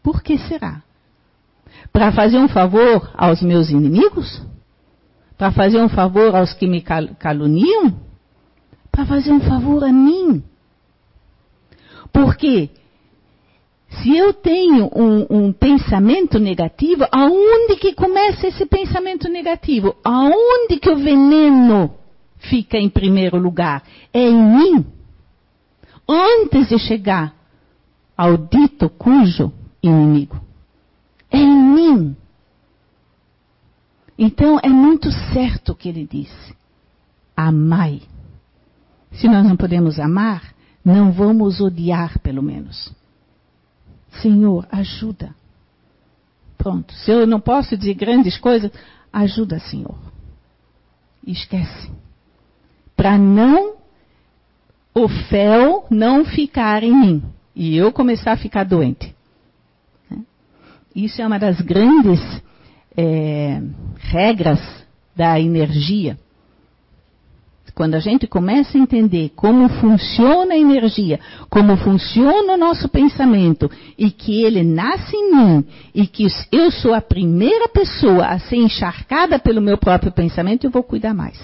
[0.02, 0.82] Por que será?
[1.92, 4.42] Para fazer um favor aos meus inimigos?
[5.36, 7.98] Para fazer um favor aos que me caluniam?
[8.92, 10.42] Para fazer um favor a mim.
[12.12, 12.70] Porque
[14.02, 19.96] se eu tenho um, um, pensamento negativo, aonde que começa esse pensamento negativo?
[20.04, 21.94] Aonde que o veneno
[22.38, 23.82] fica em primeiro lugar?
[24.12, 24.99] É em mim
[26.12, 27.34] antes de chegar
[28.16, 30.40] ao dito cujo inimigo.
[31.30, 32.16] É em mim.
[34.18, 36.54] Então é muito certo o que ele disse.
[37.36, 38.02] Amai.
[39.12, 42.92] Se nós não podemos amar, não vamos odiar, pelo menos.
[44.20, 45.34] Senhor, ajuda.
[46.58, 46.92] Pronto.
[46.92, 48.70] Se eu não posso dizer grandes coisas,
[49.12, 49.96] ajuda, Senhor.
[51.26, 51.90] esquece.
[52.94, 53.69] Para não
[54.94, 57.22] o fel não ficar em mim
[57.54, 59.14] e eu começar a ficar doente.
[60.94, 62.20] Isso é uma das grandes
[62.96, 63.62] é,
[63.98, 64.60] regras
[65.14, 66.18] da energia.
[67.74, 73.70] Quando a gente começa a entender como funciona a energia, como funciona o nosso pensamento,
[73.96, 78.56] e que ele nasce em mim, e que eu sou a primeira pessoa a ser
[78.56, 81.40] encharcada pelo meu próprio pensamento, eu vou cuidar mais.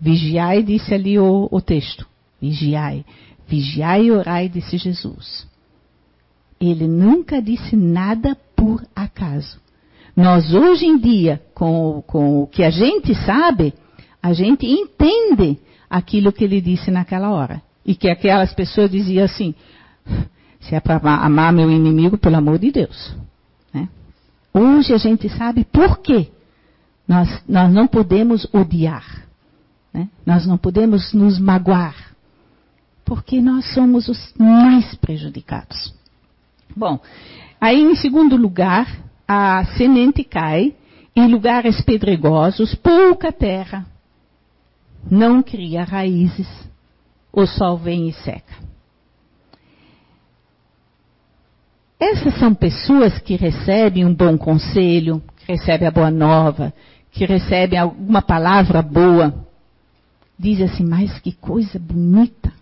[0.00, 2.06] Vigiai, disse ali o, o texto.
[2.40, 3.04] Vigiai.
[3.46, 5.46] Vigiai e orai, disse Jesus.
[6.60, 9.60] Ele nunca disse nada por acaso.
[10.16, 13.74] Nós, hoje em dia, com, com o que a gente sabe,
[14.22, 17.62] a gente entende aquilo que ele disse naquela hora.
[17.84, 19.54] E que aquelas pessoas diziam assim:
[20.60, 23.14] se é para amar meu inimigo, pelo amor de Deus.
[23.72, 23.88] Né?
[24.52, 26.28] Hoje a gente sabe por quê.
[27.06, 29.25] Nós, nós não podemos odiar.
[29.96, 30.10] Né?
[30.26, 32.14] Nós não podemos nos magoar.
[33.02, 35.94] Porque nós somos os mais prejudicados.
[36.76, 37.00] Bom,
[37.58, 38.86] aí em segundo lugar,
[39.26, 40.74] a semente cai
[41.14, 43.86] em lugares pedregosos, pouca terra.
[45.10, 46.48] não cria raízes,
[47.32, 48.54] o sol vem e seca.
[51.98, 56.74] Essas são pessoas que recebem um bom conselho, que recebem a boa nova,
[57.10, 59.46] que recebem alguma palavra boa.
[60.38, 62.52] Diz assim, mas que coisa bonita.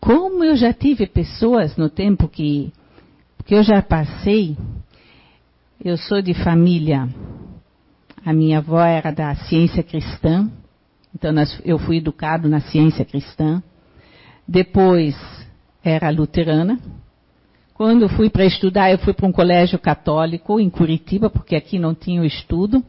[0.00, 2.72] Como eu já tive pessoas no tempo que,
[3.44, 4.56] que eu já passei,
[5.84, 7.08] eu sou de família,
[8.24, 10.50] a minha avó era da ciência cristã,
[11.14, 13.62] então nós, eu fui educado na ciência cristã.
[14.46, 15.16] Depois
[15.82, 16.78] era luterana.
[17.74, 21.94] Quando fui para estudar, eu fui para um colégio católico em Curitiba, porque aqui não
[21.94, 22.84] tinha o estudo.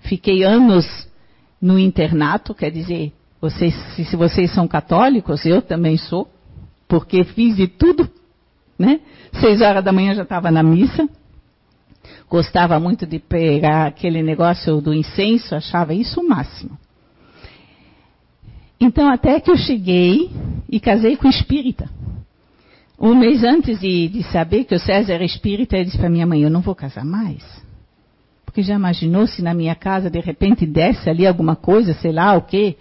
[0.00, 0.84] Fiquei anos
[1.64, 6.30] no internato, quer dizer, vocês, se vocês são católicos, eu também sou,
[6.86, 8.06] porque fiz de tudo,
[8.78, 9.00] né?
[9.40, 11.08] Seis horas da manhã já estava na missa.
[12.28, 16.76] Gostava muito de pegar aquele negócio do incenso, achava isso o máximo.
[18.78, 20.30] Então, até que eu cheguei
[20.68, 21.88] e casei com espírita.
[23.00, 26.26] Um mês antes de, de saber que o César era espírita, ele disse para minha
[26.26, 27.42] mãe: Eu não vou casar mais.
[28.54, 32.36] Porque já imaginou se na minha casa de repente desce ali alguma coisa, sei lá
[32.36, 32.76] o quê?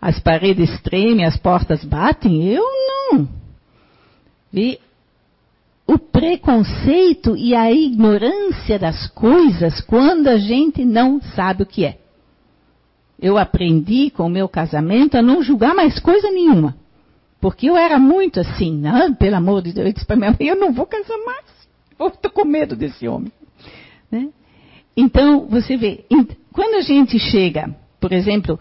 [0.00, 2.46] As paredes tremem, as portas batem?
[2.46, 2.62] Eu
[3.10, 3.28] não.
[4.54, 4.78] E
[5.84, 11.98] o preconceito e a ignorância das coisas quando a gente não sabe o que é.
[13.20, 16.76] Eu aprendi com o meu casamento a não julgar mais coisa nenhuma.
[17.40, 19.16] Porque eu era muito assim, né?
[19.18, 21.44] pelo amor de Deus, eu disse para minha mãe, eu não vou casar mais.
[22.14, 23.32] Estou com medo desse homem.
[24.12, 24.28] Né?
[25.00, 26.04] Então, você vê,
[26.52, 28.58] quando a gente chega, por exemplo,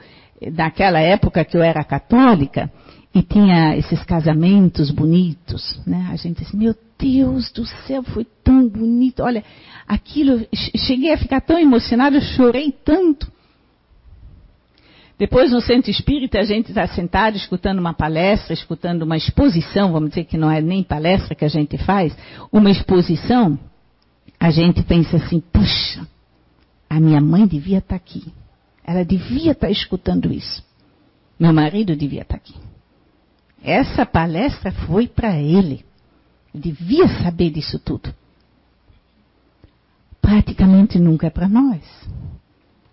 [0.53, 2.71] naquela época que eu era católica,
[3.11, 6.09] e tinha esses casamentos bonitos, né?
[6.11, 9.23] A gente diz, meu Deus do céu, foi tão bonito.
[9.23, 9.43] Olha,
[9.87, 10.45] aquilo,
[10.75, 13.31] cheguei a ficar tão emocionada, chorei tanto.
[15.17, 20.09] Depois, no centro espírita, a gente está sentado escutando uma palestra, escutando uma exposição, vamos
[20.09, 22.15] dizer que não é nem palestra que a gente faz,
[22.51, 23.57] uma exposição,
[24.39, 26.05] a gente pensa assim, puxa,
[26.89, 28.33] a minha mãe devia estar tá aqui.
[28.83, 30.63] Ela devia estar tá escutando isso.
[31.39, 32.55] Meu marido devia estar tá aqui.
[33.61, 35.85] Essa palestra foi para ele.
[36.53, 38.13] Devia saber disso tudo.
[40.21, 41.81] Praticamente nunca é para nós.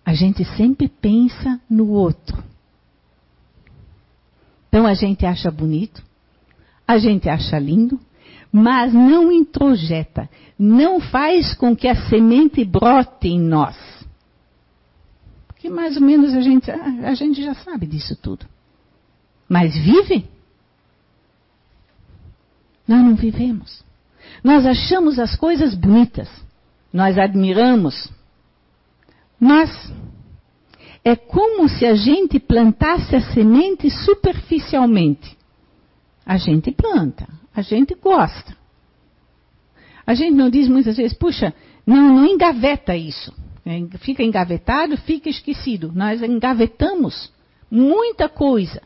[0.05, 2.43] A gente sempre pensa no outro.
[4.67, 6.03] Então a gente acha bonito,
[6.85, 7.97] a gente acha lindo,
[8.57, 13.75] mas não introjeta, não faz com que a semente brote em nós.
[15.45, 18.45] Porque mais ou menos a gente, a gente já sabe disso tudo.
[19.49, 20.25] Mas vive?
[22.87, 23.83] Nós não vivemos.
[24.41, 26.29] Nós achamos as coisas bonitas,
[26.93, 28.09] nós admiramos,
[29.37, 29.69] mas
[31.03, 35.37] é como se a gente plantasse a semente superficialmente.
[36.25, 38.55] A gente planta, a gente gosta.
[40.05, 41.53] A gente não diz muitas vezes, puxa,
[41.85, 43.33] não, não engaveta isso.
[43.99, 45.91] Fica engavetado, fica esquecido.
[45.93, 47.31] Nós engavetamos
[47.71, 48.81] muita coisa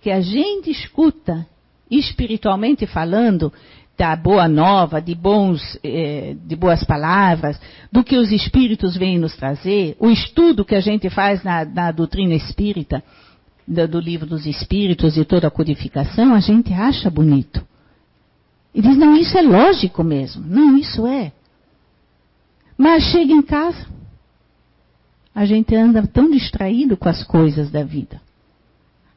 [0.00, 1.46] que a gente escuta
[1.90, 3.52] espiritualmente falando,
[3.96, 9.34] da boa nova, de, bons, eh, de boas palavras, do que os espíritos vêm nos
[9.34, 13.02] trazer, o estudo que a gente faz na, na doutrina espírita,
[13.66, 17.66] do, do, livro dos espíritos e toda a codificação, a gente acha bonito.
[18.74, 20.44] E diz, não, isso é lógico mesmo.
[20.46, 21.32] Não, isso é.
[22.76, 23.86] Mas chega em casa,
[25.34, 28.20] a gente anda tão distraído com as coisas da vida.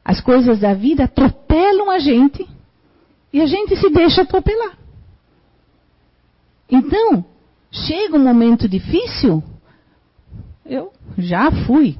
[0.04, 2.48] As coisas da vida atropelam a gente
[3.32, 4.76] e a gente se deixa atropelar.
[6.68, 7.24] Então,
[7.70, 9.42] chega um momento difícil,
[10.64, 11.96] eu já fui.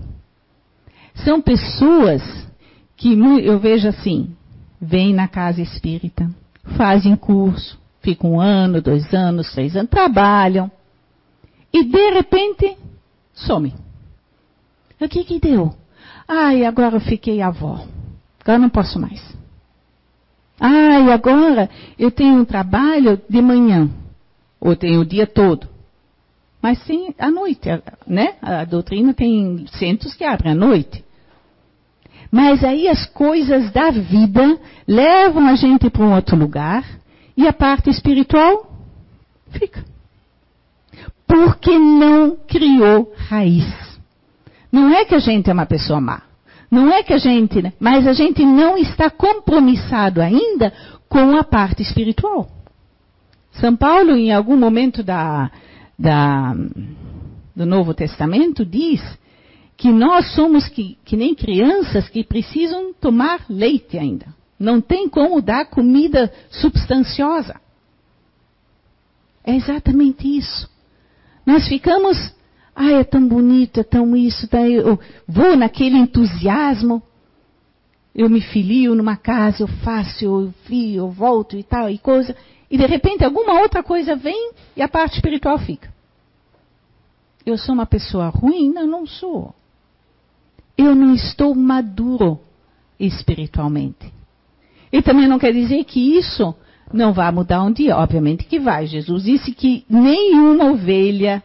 [1.15, 2.23] São pessoas
[2.97, 4.35] que eu vejo assim,
[4.81, 6.29] vêm na casa espírita,
[6.77, 10.71] fazem curso, ficam um ano, dois anos, três anos, trabalham
[11.73, 12.77] e de repente
[13.35, 13.75] some.
[15.01, 15.75] O que que deu?
[16.29, 17.85] Ai, agora eu fiquei avó.
[18.41, 19.21] Agora não posso mais.
[20.61, 23.91] E agora eu tenho um trabalho de manhã,
[24.61, 25.69] ou tenho o dia todo.
[26.61, 27.69] Mas sim à noite,
[28.07, 28.35] né?
[28.41, 31.05] A doutrina tem centros que abrem à noite.
[32.33, 34.59] Mas aí as coisas da vida
[34.89, 36.83] levam a gente para um outro lugar
[37.37, 38.73] e a parte espiritual
[39.51, 39.85] fica.
[41.27, 43.67] Porque não criou raiz.
[44.73, 46.23] Não é que a gente é uma pessoa má.
[46.71, 47.75] Não é que a gente, né?
[47.79, 50.73] mas a gente não está compromissado ainda
[51.07, 52.49] com a parte espiritual.
[53.53, 55.51] São Paulo, em algum momento da,
[55.99, 56.55] da,
[57.55, 59.03] do Novo Testamento, diz
[59.83, 64.33] que nós somos que, que nem crianças que precisam tomar leite ainda.
[64.57, 67.61] Não tem como dar comida substanciosa.
[69.43, 70.71] É exatamente isso.
[71.45, 72.17] Nós ficamos,
[72.77, 77.03] ah, é tão bonito, é tão isso, tá, eu vou naquele entusiasmo,
[78.15, 82.37] eu me filio numa casa, eu faço, eu vi, eu volto e tal, e coisa,
[82.71, 85.93] e de repente alguma outra coisa vem e a parte espiritual fica.
[87.45, 88.73] Eu sou uma pessoa ruim?
[88.73, 89.53] Não, não sou.
[90.77, 92.41] Eu não estou maduro
[92.99, 94.13] espiritualmente.
[94.93, 96.55] E também não quer dizer que isso
[96.93, 97.97] não vai mudar um dia.
[97.97, 98.87] Obviamente que vai.
[98.87, 101.43] Jesus disse que nenhuma ovelha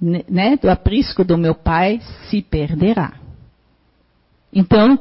[0.00, 3.14] né, do aprisco do meu pai se perderá.
[4.52, 4.98] Então,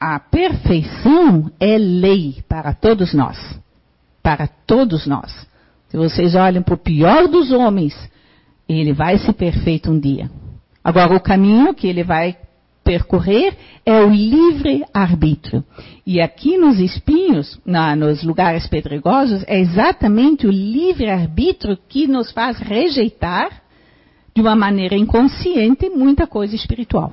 [0.00, 3.36] a perfeição é lei para todos nós.
[4.22, 5.46] Para todos nós.
[5.88, 7.94] Se vocês olham para o pior dos homens,
[8.68, 10.30] ele vai ser perfeito um dia.
[10.86, 12.36] Agora, o caminho que ele vai
[12.84, 15.64] percorrer é o livre arbítrio.
[16.06, 22.30] E aqui nos espinhos, na, nos lugares pedregosos, é exatamente o livre arbítrio que nos
[22.30, 23.50] faz rejeitar,
[24.32, 27.12] de uma maneira inconsciente, muita coisa espiritual.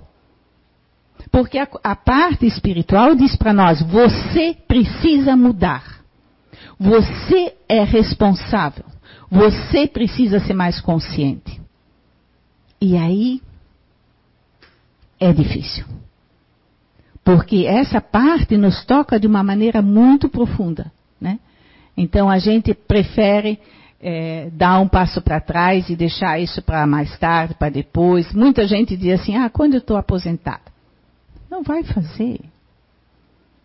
[1.31, 6.03] Porque a, a parte espiritual diz para nós: você precisa mudar.
[6.79, 8.85] Você é responsável.
[9.31, 11.59] Você precisa ser mais consciente.
[12.79, 13.41] E aí
[15.23, 15.85] é difícil.
[17.23, 20.91] Porque essa parte nos toca de uma maneira muito profunda.
[21.19, 21.39] Né?
[21.95, 23.57] Então a gente prefere
[24.01, 28.33] é, dar um passo para trás e deixar isso para mais tarde, para depois.
[28.33, 30.73] Muita gente diz assim: ah, quando eu estou aposentada.
[31.49, 32.41] Não vai fazer.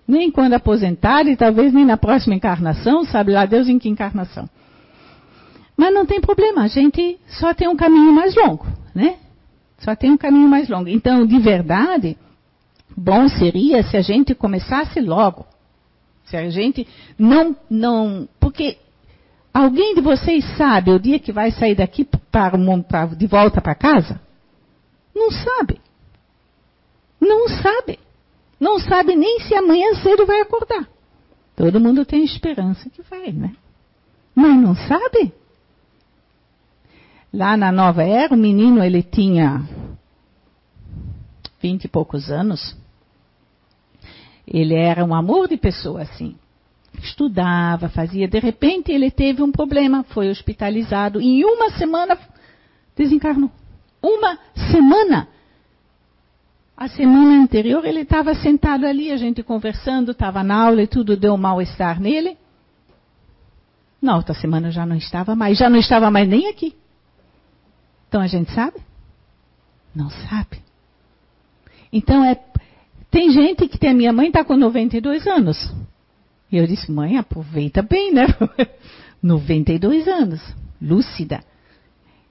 [0.06, 4.48] Nem quando aposentada e talvez nem na próxima encarnação, sabe lá Deus em que encarnação.
[5.76, 9.16] Mas não tem problema, a gente só tem um caminho mais longo, né?
[9.78, 10.88] Só tem um caminho mais longo.
[10.88, 12.16] Então, de verdade,
[12.96, 15.46] bom seria se a gente começasse logo.
[16.24, 16.86] Se a gente
[17.18, 18.76] não, não, porque
[19.54, 22.52] alguém de vocês sabe o dia que vai sair daqui para,
[22.82, 24.20] para de volta para casa?
[25.14, 25.80] Não sabe.
[27.20, 27.98] Não sabe.
[28.60, 30.88] Não sabe nem se amanhã cedo vai acordar.
[31.56, 33.54] Todo mundo tem esperança que vai, né?
[34.34, 35.32] Mas não sabe.
[37.32, 39.62] Lá na Nova Era, o menino ele tinha
[41.60, 42.76] vinte e poucos anos.
[44.46, 46.36] Ele era um amor de pessoa, assim.
[47.02, 48.26] Estudava, fazia.
[48.26, 51.20] De repente, ele teve um problema, foi hospitalizado.
[51.20, 52.18] Em uma semana,
[52.96, 53.50] desencarnou.
[54.02, 54.38] Uma
[54.70, 55.28] semana.
[56.76, 61.16] A semana anterior, ele estava sentado ali, a gente conversando, estava na aula e tudo
[61.16, 62.38] deu um mal-estar nele.
[64.00, 66.74] Na outra semana já não estava mais, já não estava mais nem aqui.
[68.08, 68.76] Então a gente sabe?
[69.94, 70.58] Não sabe.
[71.92, 72.38] Então é.
[73.10, 73.90] Tem gente que tem.
[73.90, 75.72] A minha mãe está com 92 anos.
[76.50, 78.26] E eu disse, mãe, aproveita bem, né?
[79.22, 80.40] 92 anos.
[80.80, 81.40] Lúcida.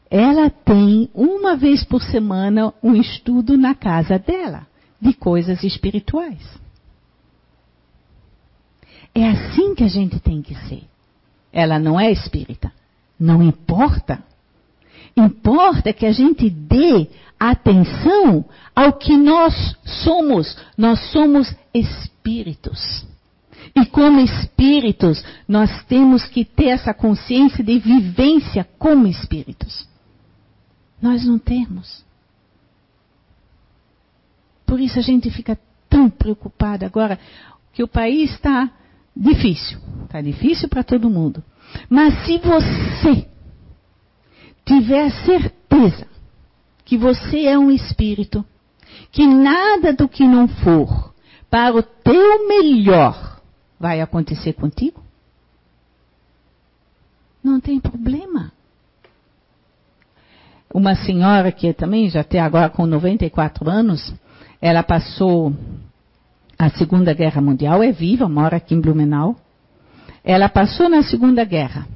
[0.09, 4.65] Ela tem uma vez por semana um estudo na casa dela
[4.99, 6.41] de coisas espirituais.
[9.13, 10.83] É assim que a gente tem que ser.
[11.51, 12.71] Ela não é espírita.
[13.19, 14.23] Não importa.
[15.17, 17.09] Importa que a gente dê
[17.39, 18.45] atenção
[18.75, 20.55] ao que nós somos.
[20.77, 23.03] Nós somos espíritos.
[23.75, 29.87] E como espíritos, nós temos que ter essa consciência de vivência como espíritos.
[31.01, 32.05] Nós não temos.
[34.67, 35.57] Por isso a gente fica
[35.89, 37.19] tão preocupada agora
[37.73, 38.69] que o país está
[39.15, 39.79] difícil.
[40.05, 41.43] Está difícil para todo mundo.
[41.89, 43.27] Mas se você
[44.67, 46.05] tiver certeza
[46.83, 48.45] que você é um espírito,
[49.11, 51.13] que nada do que não for
[51.49, 53.39] para o teu melhor
[53.79, 55.01] vai acontecer contigo,
[57.41, 58.51] não tem problema.
[60.73, 64.13] Uma senhora que também já tem agora com 94 anos,
[64.61, 65.53] ela passou
[66.59, 69.37] a Segunda Guerra Mundial, é viva, mora aqui em Blumenau.
[70.23, 71.87] Ela passou na Segunda Guerra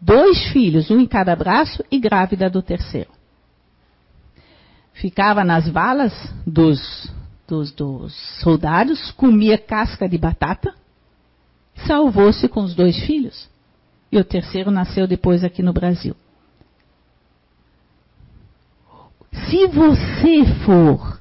[0.00, 3.10] dois filhos, um em cada braço, e grávida do terceiro.
[4.92, 6.12] Ficava nas valas
[6.46, 7.10] dos,
[7.46, 10.74] dos, dos soldados, comia casca de batata,
[11.86, 13.48] salvou-se com os dois filhos.
[14.10, 16.16] E o terceiro nasceu depois aqui no Brasil.
[19.50, 21.20] Se você for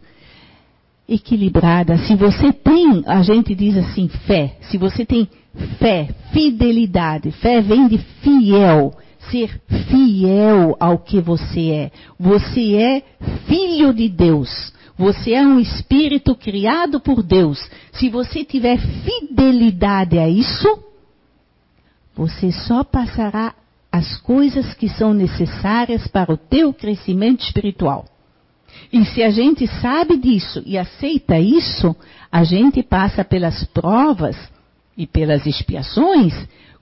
[1.08, 5.30] equilibrada, se você tem, a gente diz assim, fé, se você tem
[5.80, 8.94] fé, fidelidade, fé vem de fiel.
[9.32, 11.92] ser fiel ao que você é.
[12.20, 13.04] Você é
[13.48, 14.72] filho de Deus.
[14.98, 17.60] Você é um espírito criado por Deus.
[17.94, 20.68] Se você tiver fidelidade a isso,
[22.16, 23.54] você só passará
[23.92, 28.06] as coisas que são necessárias para o teu crescimento espiritual.
[28.92, 31.96] E se a gente sabe disso e aceita isso,
[32.32, 34.38] a gente passa pelas provas
[34.98, 36.34] e pelas expiações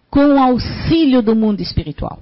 [0.09, 2.21] com o auxílio do mundo espiritual.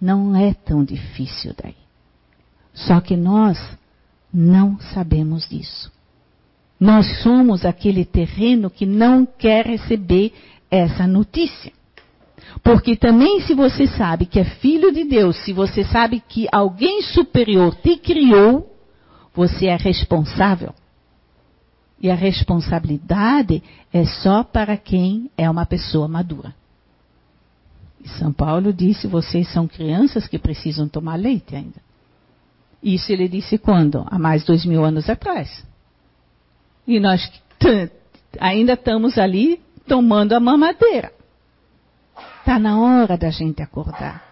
[0.00, 1.76] Não é tão difícil daí.
[2.72, 3.58] Só que nós
[4.32, 5.92] não sabemos disso.
[6.80, 10.32] Nós somos aquele terreno que não quer receber
[10.70, 11.72] essa notícia.
[12.62, 17.02] Porque também, se você sabe que é filho de Deus, se você sabe que alguém
[17.02, 18.74] superior te criou,
[19.34, 20.74] você é responsável.
[22.02, 26.52] E a responsabilidade é só para quem é uma pessoa madura.
[28.02, 31.80] E São Paulo disse: vocês são crianças que precisam tomar leite ainda.
[32.82, 34.04] Isso ele disse quando?
[34.10, 35.64] Há mais dois mil anos atrás.
[36.84, 37.30] E nós
[38.40, 41.12] ainda estamos ali tomando a mamadeira.
[42.40, 44.24] Está na hora da gente acordar.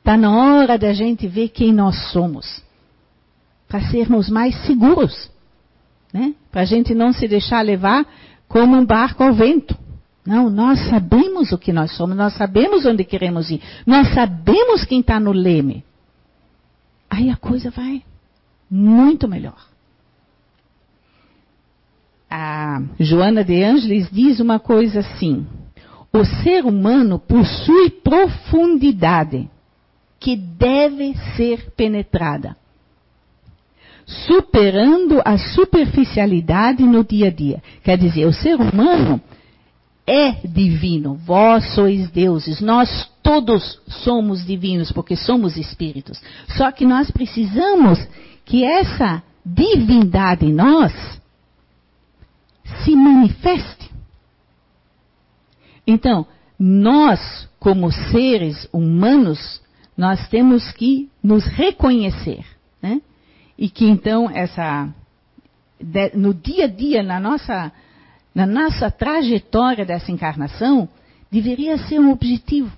[0.00, 2.62] Está na hora da gente ver quem nós somos.
[3.66, 5.30] Para sermos mais seguros.
[6.14, 6.32] Né?
[6.52, 8.06] Para a gente não se deixar levar
[8.46, 9.76] como um barco ao vento.
[10.24, 15.00] Não, nós sabemos o que nós somos, nós sabemos onde queremos ir, nós sabemos quem
[15.00, 15.84] está no leme.
[17.10, 18.02] Aí a coisa vai
[18.70, 19.58] muito melhor.
[22.30, 25.46] A Joana de Ângeles diz uma coisa assim:
[26.12, 29.50] o ser humano possui profundidade
[30.18, 32.56] que deve ser penetrada,
[34.06, 37.62] superando a superficialidade no dia a dia.
[37.82, 39.20] Quer dizer, o ser humano
[40.06, 46.20] é divino, vós sois deuses, nós todos somos divinos porque somos espíritos.
[46.48, 47.98] Só que nós precisamos
[48.44, 50.92] que essa divindade em nós
[52.84, 53.90] se manifeste.
[55.86, 56.26] Então,
[56.58, 59.60] nós, como seres humanos,
[59.96, 62.44] nós temos que nos reconhecer.
[62.82, 63.00] Né?
[63.56, 64.88] E que então, essa,
[66.14, 67.72] no dia a dia, na nossa,
[68.34, 70.88] na nossa trajetória dessa encarnação,
[71.30, 72.72] deveria ser um objetivo.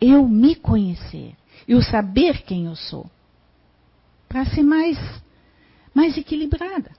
[0.00, 1.34] Eu me conhecer,
[1.66, 3.06] eu saber quem eu sou,
[4.28, 4.98] para ser mais,
[5.94, 6.90] mais equilibrada.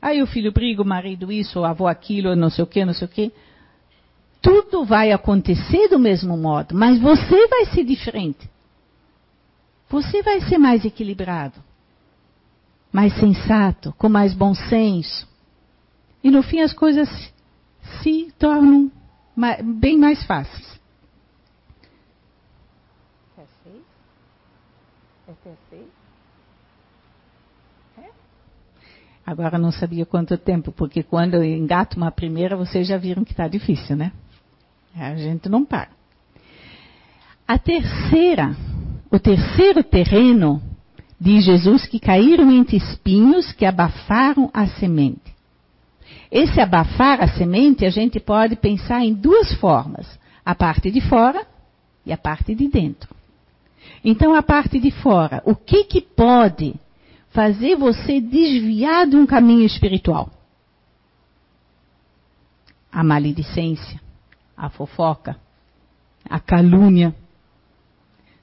[0.00, 2.94] Aí o filho briga, o marido isso, o avô aquilo, não sei o que, não
[2.94, 3.32] sei o que.
[4.40, 8.48] Tudo vai acontecer do mesmo modo, mas você vai ser diferente.
[9.90, 11.62] Você vai ser mais equilibrado,
[12.92, 15.28] mais sensato, com mais bom senso.
[16.22, 17.08] E no fim as coisas
[18.02, 18.90] se tornam
[19.62, 20.80] bem mais fáceis.
[23.36, 23.82] Até seis?
[25.28, 26.00] Até seis?
[29.30, 33.30] Agora não sabia quanto tempo, porque quando eu engato uma primeira, vocês já viram que
[33.30, 34.10] está difícil, né?
[34.92, 35.90] A gente não para.
[37.46, 38.56] A terceira,
[39.08, 40.60] o terceiro terreno,
[41.20, 45.34] diz Jesus que caíram entre espinhos que abafaram a semente.
[46.30, 50.06] Esse abafar a semente, a gente pode pensar em duas formas:
[50.44, 51.46] a parte de fora
[52.06, 53.14] e a parte de dentro.
[54.04, 56.74] Então, a parte de fora, o que que pode
[57.30, 60.30] fazer você desviar de um caminho espiritual.
[62.92, 64.00] A maledicência,
[64.56, 65.36] a fofoca,
[66.28, 67.14] a calúnia.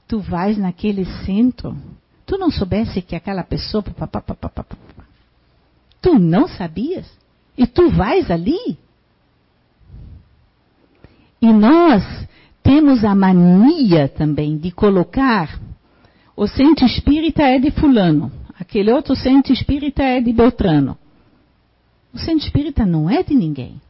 [0.07, 1.75] Tu vais naquele centro,
[2.27, 3.83] tu não soubesse que aquela pessoa.
[6.01, 7.09] Tu não sabias?
[7.57, 8.77] E tu vais ali?
[11.41, 12.03] E nós
[12.61, 15.59] temos a mania também de colocar
[16.35, 20.95] o centro espírita é de fulano, aquele outro centro espírita é de Beltrano.
[22.13, 23.81] O centro espírita não é de ninguém.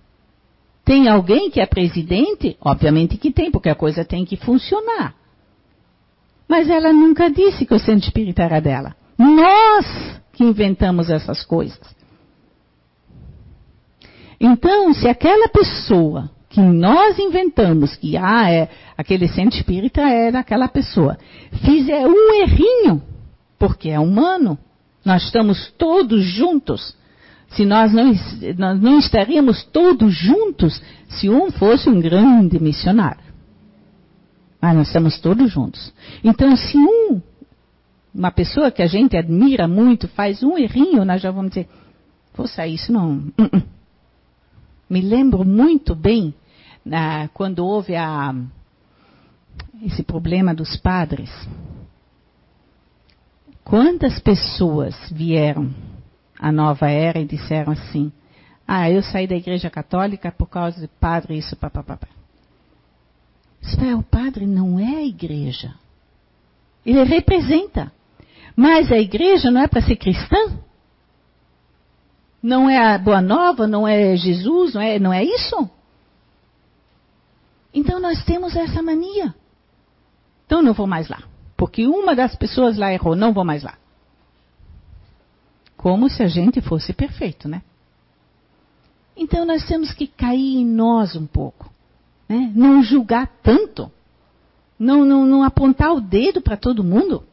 [0.86, 2.56] Tem alguém que é presidente?
[2.62, 5.14] Obviamente que tem, porque a coisa tem que funcionar.
[6.48, 8.96] Mas ela nunca disse que o centro espírita era dela.
[9.18, 11.80] Nós que inventamos essas coisas.
[14.40, 20.68] Então, se aquela pessoa que nós inventamos, que ah, é, aquele centro espírita é daquela
[20.68, 21.18] pessoa,
[21.66, 23.02] fizer um errinho,
[23.58, 24.58] porque é humano,
[25.04, 26.96] nós estamos todos juntos.
[27.50, 28.14] Se nós não,
[28.58, 33.27] nós não estaríamos todos juntos se um fosse um grande missionário.
[34.62, 35.94] Mas nós estamos todos juntos.
[36.24, 37.22] Então, se um,
[38.14, 41.70] uma pessoa que a gente admira muito faz um errinho, nós já vamos dizer,
[42.34, 43.18] poxa, isso não.
[43.40, 43.64] Uh -uh.
[44.90, 46.34] Me lembro muito bem
[47.34, 48.34] quando houve a,
[49.84, 51.30] esse problema dos padres.
[53.64, 55.74] Quantas pessoas vieram
[56.40, 58.12] à nova era e disseram assim:
[58.66, 62.00] Ah, eu saí da igreja católica por causa de padre, isso, papapá.
[63.98, 65.74] O padre não é a igreja.
[66.86, 67.92] Ele representa.
[68.56, 70.60] Mas a igreja não é para ser cristã?
[72.42, 75.70] Não é a Boa Nova, não é Jesus, não é, não é isso?
[77.74, 79.34] Então nós temos essa mania.
[80.46, 81.24] Então não vou mais lá.
[81.56, 83.78] Porque uma das pessoas lá errou, não vou mais lá.
[85.76, 87.62] Como se a gente fosse perfeito, né?
[89.16, 91.72] Então nós temos que cair em nós um pouco.
[92.28, 92.52] Né?
[92.56, 93.92] Não julgar tanto.
[94.80, 97.24] Não, não, não apontar o dedo para todo mundo.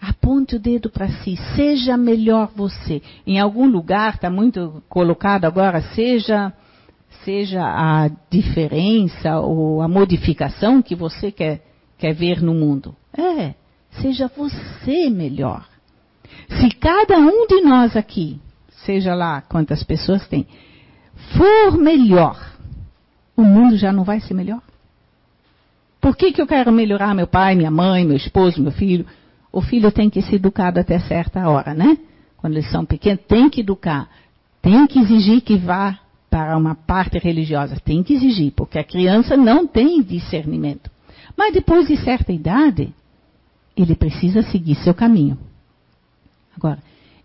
[0.00, 3.02] Aponte o dedo para si, seja melhor você.
[3.26, 6.52] Em algum lugar está muito colocado agora, seja
[7.24, 11.64] seja a diferença ou a modificação que você quer,
[11.98, 12.94] quer ver no mundo.
[13.16, 13.54] É,
[14.00, 15.66] seja você melhor.
[16.48, 18.40] Se cada um de nós aqui,
[18.84, 20.46] seja lá quantas pessoas tem,
[21.36, 22.38] for melhor,
[23.36, 24.62] o mundo já não vai ser melhor?
[26.00, 29.04] Por que, que eu quero melhorar meu pai, minha mãe, meu esposo, meu filho?
[29.52, 31.98] O filho tem que ser educado até certa hora, né?
[32.36, 34.08] Quando eles são pequenos, tem que educar.
[34.62, 35.98] Tem que exigir que vá
[36.30, 37.80] para uma parte religiosa.
[37.84, 40.90] Tem que exigir, porque a criança não tem discernimento.
[41.36, 42.92] Mas depois de certa idade,
[43.76, 45.38] ele precisa seguir seu caminho.
[46.56, 46.78] Agora,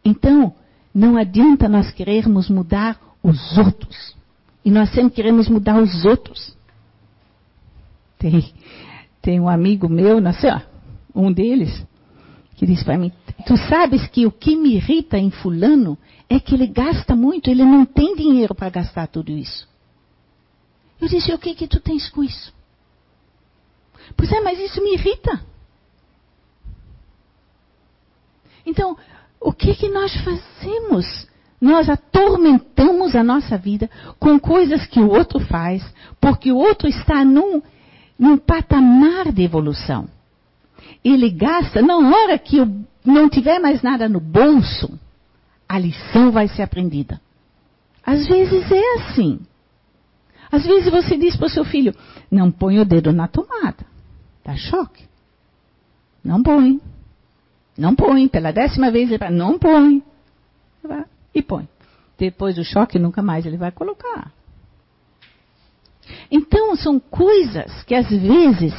[0.03, 0.53] então,
[0.93, 4.15] não adianta nós querermos mudar os outros.
[4.63, 6.55] E nós sempre queremos mudar os outros.
[8.17, 8.53] Tem,
[9.21, 10.51] tem um amigo meu, não sei,
[11.15, 11.85] um deles,
[12.55, 13.11] que disse para mim:
[13.45, 15.97] Tu sabes que o que me irrita em Fulano
[16.29, 19.67] é que ele gasta muito, ele não tem dinheiro para gastar tudo isso.
[21.01, 22.53] Eu disse: O que que tu tens com isso?
[24.15, 25.43] Pois é, mas isso me irrita.
[28.65, 28.95] Então,
[29.39, 31.27] o que que nós fazemos?
[31.61, 33.87] Nós atormentamos a nossa vida
[34.19, 35.85] com coisas que o outro faz,
[36.19, 37.61] porque o outro está num,
[38.17, 40.09] num patamar de evolução
[41.03, 42.57] ele gasta, na hora que
[43.03, 44.99] não tiver mais nada no bolso,
[45.67, 47.19] a lição vai ser aprendida.
[48.05, 49.39] Às vezes é assim.
[50.51, 51.95] Às vezes você diz para o seu filho:
[52.29, 53.85] não põe o dedo na tomada.
[54.43, 55.05] Dá choque.
[56.23, 56.79] Não põe.
[57.77, 58.27] Não põe.
[58.27, 60.03] Pela décima vez ele fala: não põe.
[61.33, 61.67] E põe.
[62.17, 64.31] Depois do choque, nunca mais ele vai colocar.
[66.29, 68.73] Então, são coisas que às vezes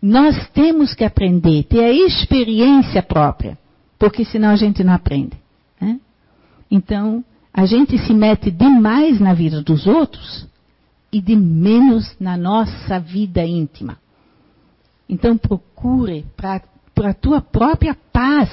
[0.00, 3.58] nós temos que aprender, ter a experiência própria,
[3.98, 5.36] porque senão a gente não aprende.
[5.80, 6.00] Né?
[6.70, 10.46] Então, a gente se mete demais na vida dos outros
[11.12, 13.98] e de menos na nossa vida íntima.
[15.08, 16.62] Então, procure para
[17.02, 18.48] a tua própria paz.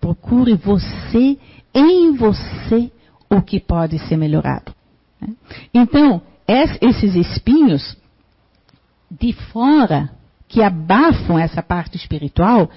[0.00, 1.38] Procure você,
[1.74, 2.90] em você,
[3.30, 4.72] o que pode ser melhorado.
[5.20, 5.34] Né?
[5.72, 7.96] Então, esses espinhos
[9.10, 10.10] de fora
[10.48, 12.68] que abafam essa parte espiritual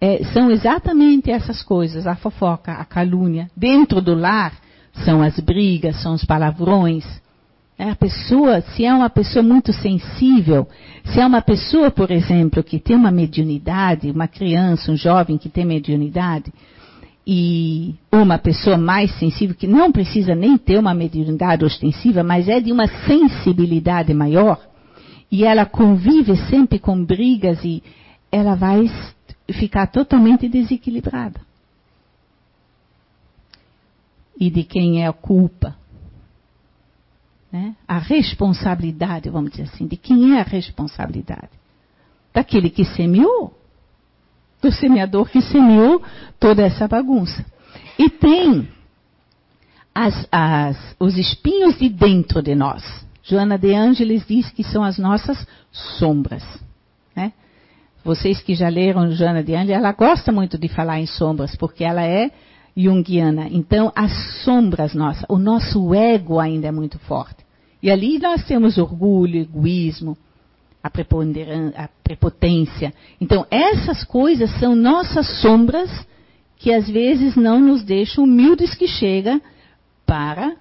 [0.00, 3.50] é, são exatamente essas coisas, a fofoca, a calúnia.
[3.56, 4.54] Dentro do lar
[5.04, 7.04] são as brigas, são os palavrões.
[7.78, 10.66] É, a pessoa, se é uma pessoa muito sensível,
[11.04, 15.48] se é uma pessoa, por exemplo, que tem uma mediunidade, uma criança, um jovem que
[15.48, 16.52] tem mediunidade,
[17.26, 22.60] e uma pessoa mais sensível, que não precisa nem ter uma mediunidade ostensiva, mas é
[22.60, 24.60] de uma sensibilidade maior,
[25.30, 27.82] e ela convive sempre com brigas e
[28.32, 28.90] ela vai
[29.52, 31.40] ficar totalmente desequilibrada.
[34.38, 35.76] E de quem é a culpa?
[37.52, 37.76] Né?
[37.86, 41.50] A responsabilidade, vamos dizer assim, de quem é a responsabilidade?
[42.32, 43.59] Daquele que semeou,
[44.60, 46.02] do semeador que semeou
[46.38, 47.44] toda essa bagunça.
[47.98, 48.68] E tem
[49.94, 52.82] as, as, os espinhos de dentro de nós.
[53.22, 56.42] Joana de Ângeles diz que são as nossas sombras.
[57.14, 57.32] Né?
[58.04, 61.84] Vocês que já leram Joana de Ângeles, ela gosta muito de falar em sombras, porque
[61.84, 62.30] ela é
[62.76, 63.48] junguiana.
[63.50, 64.12] Então, as
[64.44, 67.44] sombras nossas, o nosso ego ainda é muito forte.
[67.82, 70.16] E ali nós temos orgulho, egoísmo,
[70.82, 70.88] a,
[71.84, 72.92] a prepotência.
[73.20, 75.90] Então, essas coisas são nossas sombras
[76.56, 79.40] que às vezes não nos deixam humildes que chega
[80.06, 80.56] para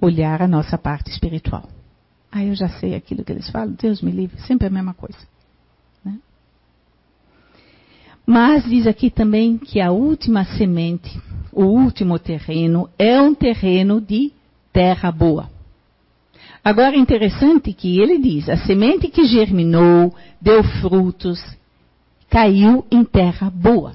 [0.00, 1.68] olhar a nossa parte espiritual.
[2.30, 5.18] Ah, eu já sei aquilo que eles falam, Deus me livre, sempre a mesma coisa.
[6.04, 6.18] Né?
[8.26, 11.20] Mas diz aqui também que a última semente,
[11.52, 14.32] o último terreno, é um terreno de
[14.72, 15.55] terra boa.
[16.66, 21.40] Agora é interessante que ele diz: a semente que germinou, deu frutos,
[22.28, 23.94] caiu em terra boa.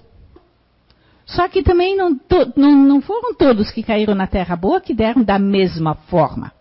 [1.26, 2.18] Só que também não,
[2.56, 6.54] não, não foram todos que caíram na terra boa que deram da mesma forma.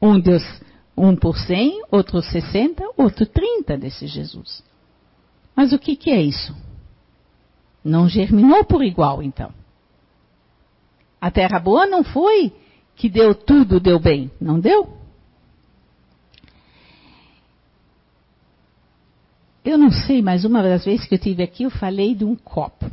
[0.00, 0.38] Um deu
[0.96, 4.62] um por cem, outro 60, outro 30 desse Jesus.
[5.56, 6.54] Mas o que, que é isso?
[7.84, 9.52] Não germinou por igual, então.
[11.20, 12.52] A terra boa não foi
[12.96, 14.30] que deu tudo, deu bem.
[14.40, 14.96] Não deu?
[19.62, 22.34] Eu não sei, mas uma das vezes que eu tive aqui, eu falei de um
[22.34, 22.90] copo.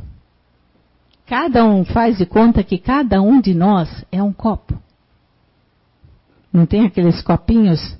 [1.24, 4.78] Cada um faz de conta que cada um de nós é um copo.
[6.52, 7.96] Não tem aqueles copinhos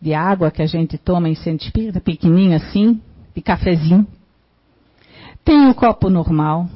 [0.00, 1.70] de água que a gente toma em centro
[2.00, 3.00] pequenininho assim,
[3.34, 4.06] de cafezinho.
[5.44, 6.68] Tem o copo normal,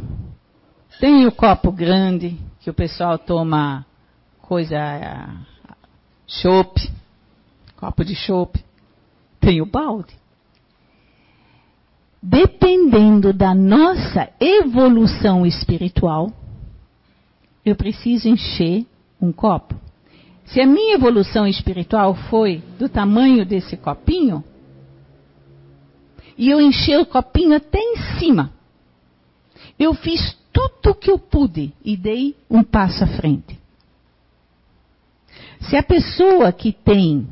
[1.00, 3.86] tem o copo grande, que o pessoal toma
[4.50, 4.76] coisa,
[6.26, 6.90] chope,
[7.76, 8.64] copo de chope.
[9.38, 10.18] Tem o balde
[12.22, 16.30] dependendo da nossa evolução espiritual,
[17.64, 18.84] eu preciso encher
[19.20, 19.74] um copo.
[20.46, 24.44] Se a minha evolução espiritual foi do tamanho desse copinho,
[26.36, 28.52] e eu enchi o copinho até em cima,
[29.78, 33.59] eu fiz tudo o que eu pude e dei um passo à frente.
[35.60, 37.28] Se a pessoa que tem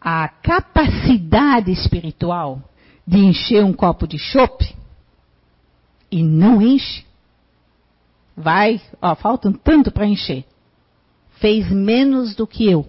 [0.00, 2.62] a capacidade espiritual
[3.06, 4.74] de encher um copo de chope
[6.10, 7.04] e não enche,
[8.36, 10.44] vai, ó, falta um tanto para encher.
[11.40, 12.86] Fez menos do que eu,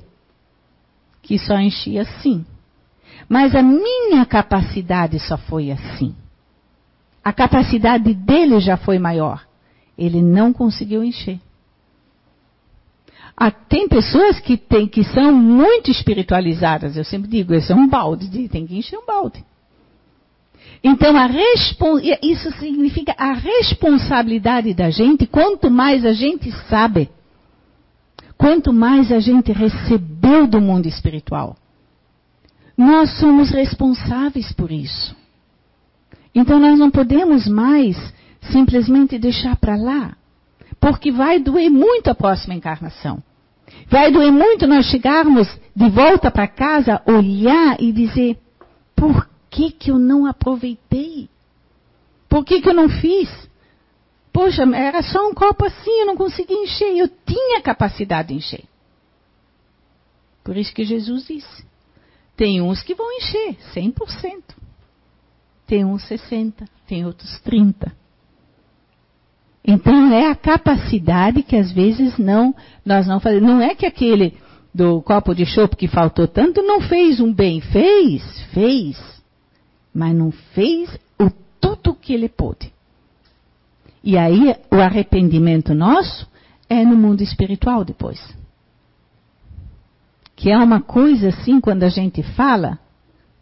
[1.21, 2.45] que só enchia assim.
[3.27, 6.15] Mas a minha capacidade só foi assim.
[7.23, 9.45] A capacidade dele já foi maior.
[9.97, 11.39] Ele não conseguiu encher.
[13.39, 16.97] Ah, tem pessoas que, tem, que são muito espiritualizadas.
[16.97, 19.45] Eu sempre digo, esse é um balde, tem que encher um balde.
[20.83, 21.13] Então,
[22.23, 25.27] isso significa a responsabilidade da gente.
[25.27, 27.11] Quanto mais a gente sabe,
[28.35, 31.55] quanto mais a gente recebeu do mundo espiritual,
[32.75, 35.15] nós somos responsáveis por isso.
[36.33, 37.95] Então, nós não podemos mais
[38.51, 40.16] simplesmente deixar para lá,
[40.79, 43.21] porque vai doer muito a próxima encarnação.
[43.89, 48.37] Vai doer muito nós chegarmos de volta para casa, olhar e dizer:
[48.95, 51.29] por que, que eu não aproveitei?
[52.29, 53.29] Por que, que eu não fiz?
[54.31, 56.95] Poxa, era só um copo assim, eu não consegui encher.
[56.97, 58.63] Eu tinha capacidade de encher.
[60.43, 61.65] Por isso que Jesus disse:
[62.35, 64.43] tem uns que vão encher 100%.
[65.65, 67.91] Tem uns 60%, tem outros 30%.
[69.67, 72.55] Então é a capacidade que às vezes não
[72.85, 73.47] nós não fazemos.
[73.47, 74.33] Não é que aquele
[74.73, 79.17] do copo de chope que faltou tanto não fez um bem, fez, fez
[79.97, 82.71] mas não fez o tudo que ele pôde.
[84.03, 86.29] E aí o arrependimento nosso
[86.69, 88.21] é no mundo espiritual depois.
[90.35, 92.77] Que é uma coisa assim, quando a gente fala,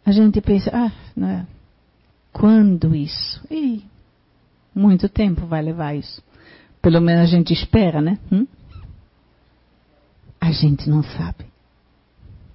[0.04, 1.46] a gente pensa, ah, não é.
[2.32, 3.44] Quando isso?
[3.50, 3.84] Ih,
[4.76, 6.22] muito tempo vai levar isso.
[6.82, 8.18] Pelo menos a gente espera, né?
[8.30, 8.46] Hum?
[10.40, 11.46] A gente não sabe.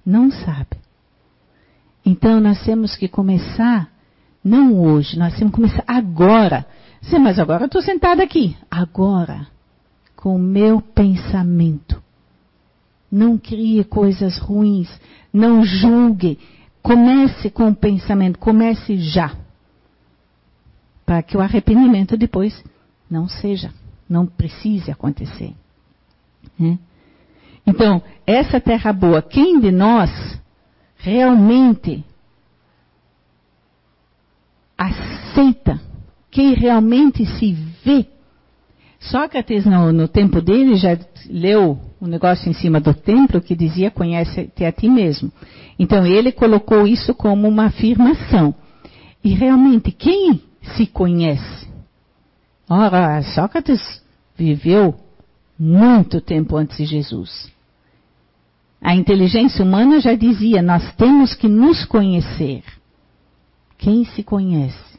[0.06, 0.78] Não sabe.
[2.06, 3.90] Então nós temos que começar
[4.44, 6.66] não hoje, nós temos que começar agora.
[7.02, 8.56] Sim, mas agora eu estou sentada aqui.
[8.70, 9.46] Agora,
[10.16, 12.02] com o meu pensamento.
[13.10, 14.88] Não crie coisas ruins.
[15.32, 16.38] Não julgue.
[16.82, 18.38] Comece com o pensamento.
[18.38, 19.36] Comece já.
[21.04, 22.62] Para que o arrependimento depois
[23.10, 23.72] não seja,
[24.08, 25.52] não precise acontecer.
[26.58, 26.78] Né?
[27.66, 30.10] Então, essa terra boa, quem de nós
[30.96, 32.04] realmente
[34.76, 35.80] aceita,
[36.30, 37.52] quem realmente se
[37.84, 38.06] vê.
[38.98, 40.96] Sócrates, no, no tempo dele, já
[41.28, 45.30] leu um negócio em cima do templo que dizia conhece-te a ti mesmo.
[45.78, 48.54] Então ele colocou isso como uma afirmação.
[49.22, 50.40] E realmente, quem
[50.76, 51.68] se conhece?
[52.68, 54.02] Ora, Sócrates
[54.36, 54.94] viveu
[55.58, 57.52] muito tempo antes de Jesus.
[58.80, 62.64] A inteligência humana já dizia: nós temos que nos conhecer.
[63.78, 64.98] Quem se conhece?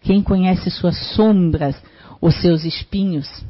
[0.00, 1.80] Quem conhece suas sombras,
[2.20, 3.44] os seus espinhos?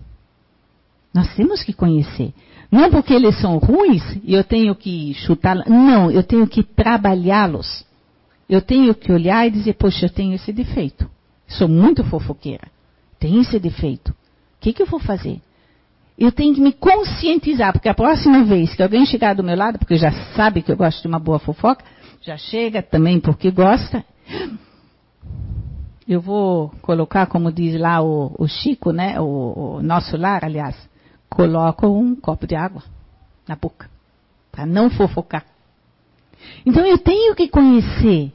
[1.12, 2.32] Nós temos que conhecer.
[2.70, 5.66] Não porque eles são ruins e eu tenho que chutá-los.
[5.66, 7.84] Não, eu tenho que trabalhá-los.
[8.48, 11.08] Eu tenho que olhar e dizer, poxa, eu tenho esse defeito.
[11.46, 12.68] Sou muito fofoqueira.
[13.18, 14.10] Tenho esse defeito.
[14.10, 14.14] O
[14.60, 15.40] que, que eu vou fazer?
[16.16, 19.78] Eu tenho que me conscientizar, porque a próxima vez que alguém chegar do meu lado,
[19.78, 21.84] porque já sabe que eu gosto de uma boa fofoca,
[22.22, 24.04] já chega também porque gosta.
[26.06, 30.76] Eu vou colocar, como diz lá o, o Chico, né, o, o nosso lar, aliás,
[31.28, 32.82] coloco um copo de água
[33.48, 33.90] na boca,
[34.52, 35.44] para não fofocar.
[36.64, 38.32] Então eu tenho que conhecer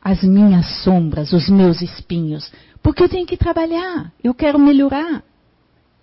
[0.00, 2.50] as minhas sombras, os meus espinhos,
[2.82, 5.22] porque eu tenho que trabalhar, eu quero melhorar.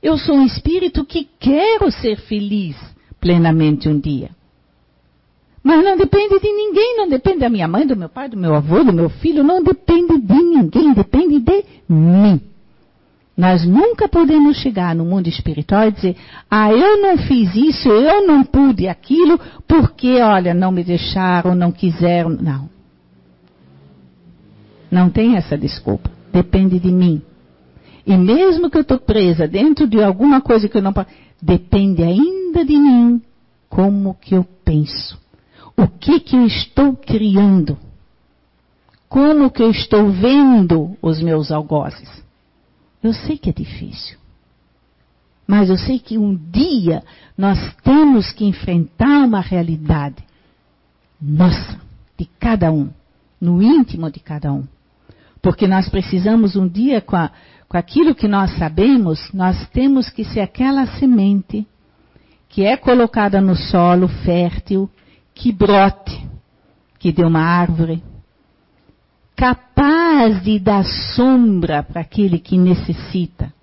[0.02, 2.78] Eu sou um espírito que quero ser feliz
[3.20, 4.30] plenamente um dia.
[5.62, 8.56] Mas não depende de ninguém, não depende da minha mãe, do meu pai, do meu
[8.56, 12.42] avô, do meu filho, não depende de ninguém, depende de mim.
[13.40, 16.18] Nós nunca podemos chegar no mundo espiritual e dizer,
[16.52, 21.72] ah, eu não fiz isso, eu não pude aquilo, porque, olha, não me deixaram, não
[21.72, 22.32] quiseram.
[22.32, 22.70] Não.
[24.92, 26.12] Não tem essa desculpa.
[26.34, 27.22] Depende de mim.
[28.06, 31.08] E mesmo que eu estou presa dentro de alguma coisa que eu não posso,
[31.42, 33.22] depende ainda de mim
[33.70, 35.18] como que eu penso.
[35.78, 37.78] O que que eu estou criando?
[39.08, 42.28] Como que eu estou vendo os meus algozes?
[43.04, 44.18] Eu sei que é difícil.
[45.48, 47.04] Mas eu sei que um dia
[47.38, 50.24] nós temos que enfrentar uma realidade
[51.20, 51.80] nossa,
[52.18, 52.90] de cada um,
[53.42, 54.66] no íntimo de cada um.
[55.42, 57.32] Porque nós precisamos um dia, com a,
[57.68, 61.66] com aquilo que nós sabemos, nós temos que ser aquela semente
[62.48, 64.90] que é colocada no solo fértil,
[65.34, 66.28] que brote,
[66.98, 68.04] que dê uma árvore,
[69.40, 70.84] capaz de dar
[71.16, 73.54] sombra para aquele que necessita,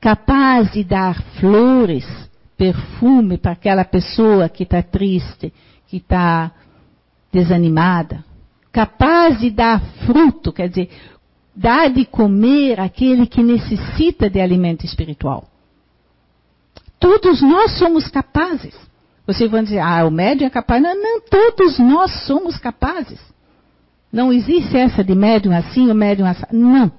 [0.00, 2.06] capaz de dar flores,
[2.56, 5.52] perfume para aquela pessoa que está triste,
[5.88, 6.52] que está
[7.32, 8.24] desanimada,
[8.70, 10.88] capaz de dar fruto, quer dizer,
[11.56, 15.48] Dá de comer aquele que necessita de alimento espiritual.
[16.98, 18.74] Todos nós somos capazes.
[19.24, 20.82] Vocês vão dizer, ah, o médium é capaz.
[20.82, 23.20] Não, não, todos nós somos capazes.
[24.14, 26.44] Não existe essa de médium assim, o médium assim.
[26.52, 26.92] Não.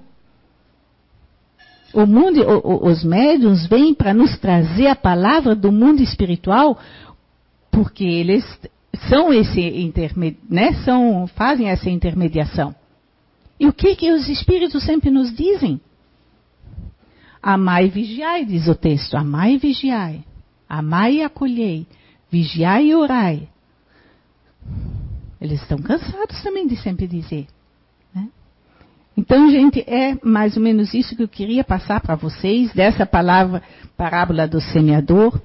[1.93, 6.77] O mundo, o, os médiums vêm para nos trazer a palavra do mundo espiritual,
[7.71, 8.43] porque eles
[9.07, 9.93] são esse
[10.49, 12.75] né, são, fazem essa intermediação.
[13.57, 15.79] E o que, que os espíritos sempre nos dizem?
[17.41, 19.15] Amai e vigiai, diz o texto.
[19.15, 20.25] Amai e vigiai.
[20.67, 21.87] Amai e acolhei.
[22.29, 23.47] Vigiai e orai.
[25.45, 27.45] Eles estão cansados também de sempre dizer.
[28.13, 28.27] Né?
[29.15, 33.61] Então, gente, é mais ou menos isso que eu queria passar para vocês, dessa palavra,
[33.95, 35.39] parábola do semeador.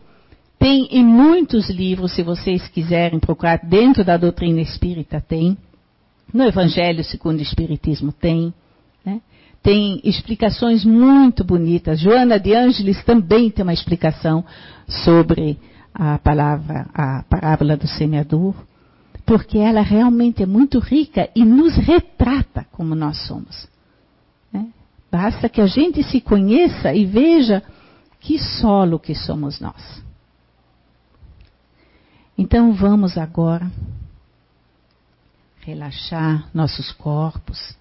[0.58, 5.56] Tem em muitos livros, se vocês quiserem procurar, dentro da doutrina espírita tem.
[6.32, 8.54] No Evangelho segundo o Espiritismo tem.
[9.04, 9.20] Né?
[9.62, 12.00] Tem explicações muito bonitas.
[12.00, 14.44] Joana de Ângeles também tem uma explicação
[14.88, 15.58] sobre
[15.92, 18.54] a palavra, a parábola do semeador,
[19.30, 23.68] porque ela realmente é muito rica e nos retrata como nós somos.
[24.52, 24.72] Né?
[25.08, 27.62] Basta que a gente se conheça e veja
[28.18, 30.02] que solo que somos nós.
[32.36, 33.70] Então vamos agora
[35.60, 37.76] relaxar nossos corpos.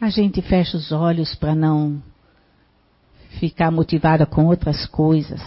[0.00, 2.00] A gente fecha os olhos para não
[3.40, 5.42] ficar motivada com outras coisas.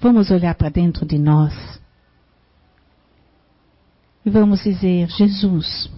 [0.00, 1.52] Vamos olhar para dentro de nós.
[4.24, 5.90] E vamos dizer: Jesus,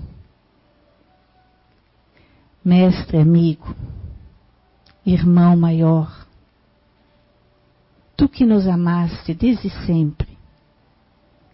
[2.64, 3.74] mestre amigo,
[5.06, 6.26] irmão maior,
[8.16, 10.38] tu que nos amaste desde sempre,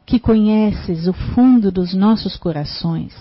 [0.07, 3.15] que conheces o fundo dos nossos corações,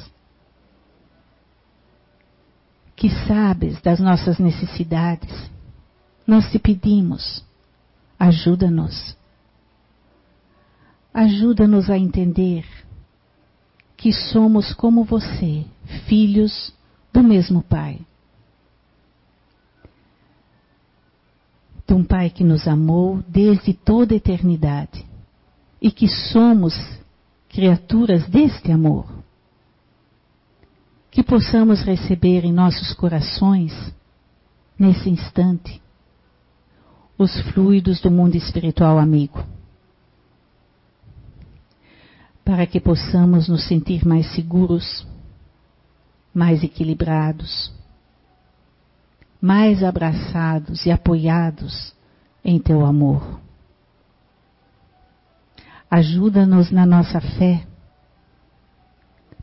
[2.96, 5.50] que sabes das nossas necessidades,
[6.26, 7.47] nós te pedimos,
[8.20, 9.16] ajuda-nos.
[11.14, 12.66] Ajuda-nos a entender
[13.96, 15.66] que somos como você,
[16.08, 16.74] filhos
[17.12, 18.00] do mesmo Pai.
[21.88, 25.06] de um Pai que nos amou desde toda a eternidade
[25.82, 26.74] e que somos
[27.48, 29.08] criaturas deste amor.
[31.10, 33.74] Que possamos receber em nossos corações,
[34.78, 35.82] nesse instante,
[37.18, 39.44] os fluidos do mundo espiritual amigo.
[42.44, 45.06] Para que possamos nos sentir mais seguros,
[46.34, 47.76] mais equilibrados
[49.42, 51.94] mais abraçados e apoiados
[52.44, 53.40] em teu amor.
[55.90, 57.66] Ajuda-nos na nossa fé,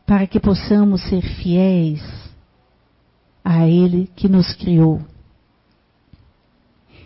[0.05, 2.03] para que possamos ser fiéis
[3.43, 5.01] a Ele que nos criou.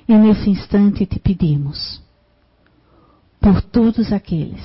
[0.10, 2.02] E nesse instante te pedimos,
[3.40, 4.60] por todos aqueles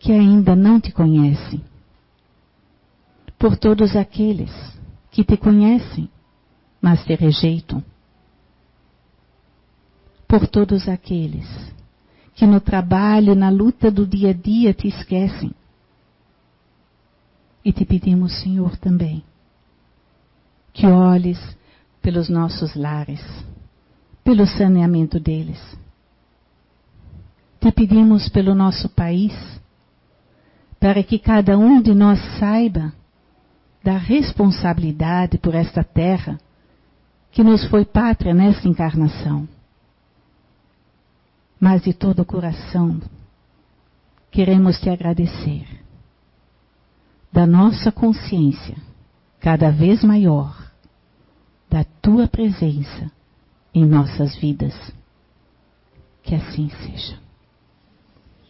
[0.00, 1.62] que ainda não te conhecem,
[3.38, 4.50] por todos aqueles
[5.12, 6.10] que te conhecem,
[6.80, 7.84] mas te rejeitam,
[10.26, 11.46] por todos aqueles
[12.34, 15.54] que no trabalho, na luta do dia a dia te esquecem.
[17.64, 19.22] E te pedimos, Senhor, também,
[20.72, 21.38] que olhes
[22.00, 23.22] pelos nossos lares,
[24.24, 25.60] pelo saneamento deles.
[27.60, 29.32] Te pedimos pelo nosso país,
[30.80, 32.92] para que cada um de nós saiba
[33.82, 36.38] da responsabilidade por esta terra
[37.30, 39.48] que nos foi pátria nesta encarnação.
[41.58, 43.00] Mas de todo o coração
[44.30, 45.66] queremos te agradecer
[47.32, 48.76] da nossa consciência
[49.40, 50.70] cada vez maior
[51.70, 53.10] da tua presença
[53.74, 54.74] em nossas vidas.
[56.22, 57.21] Que assim seja.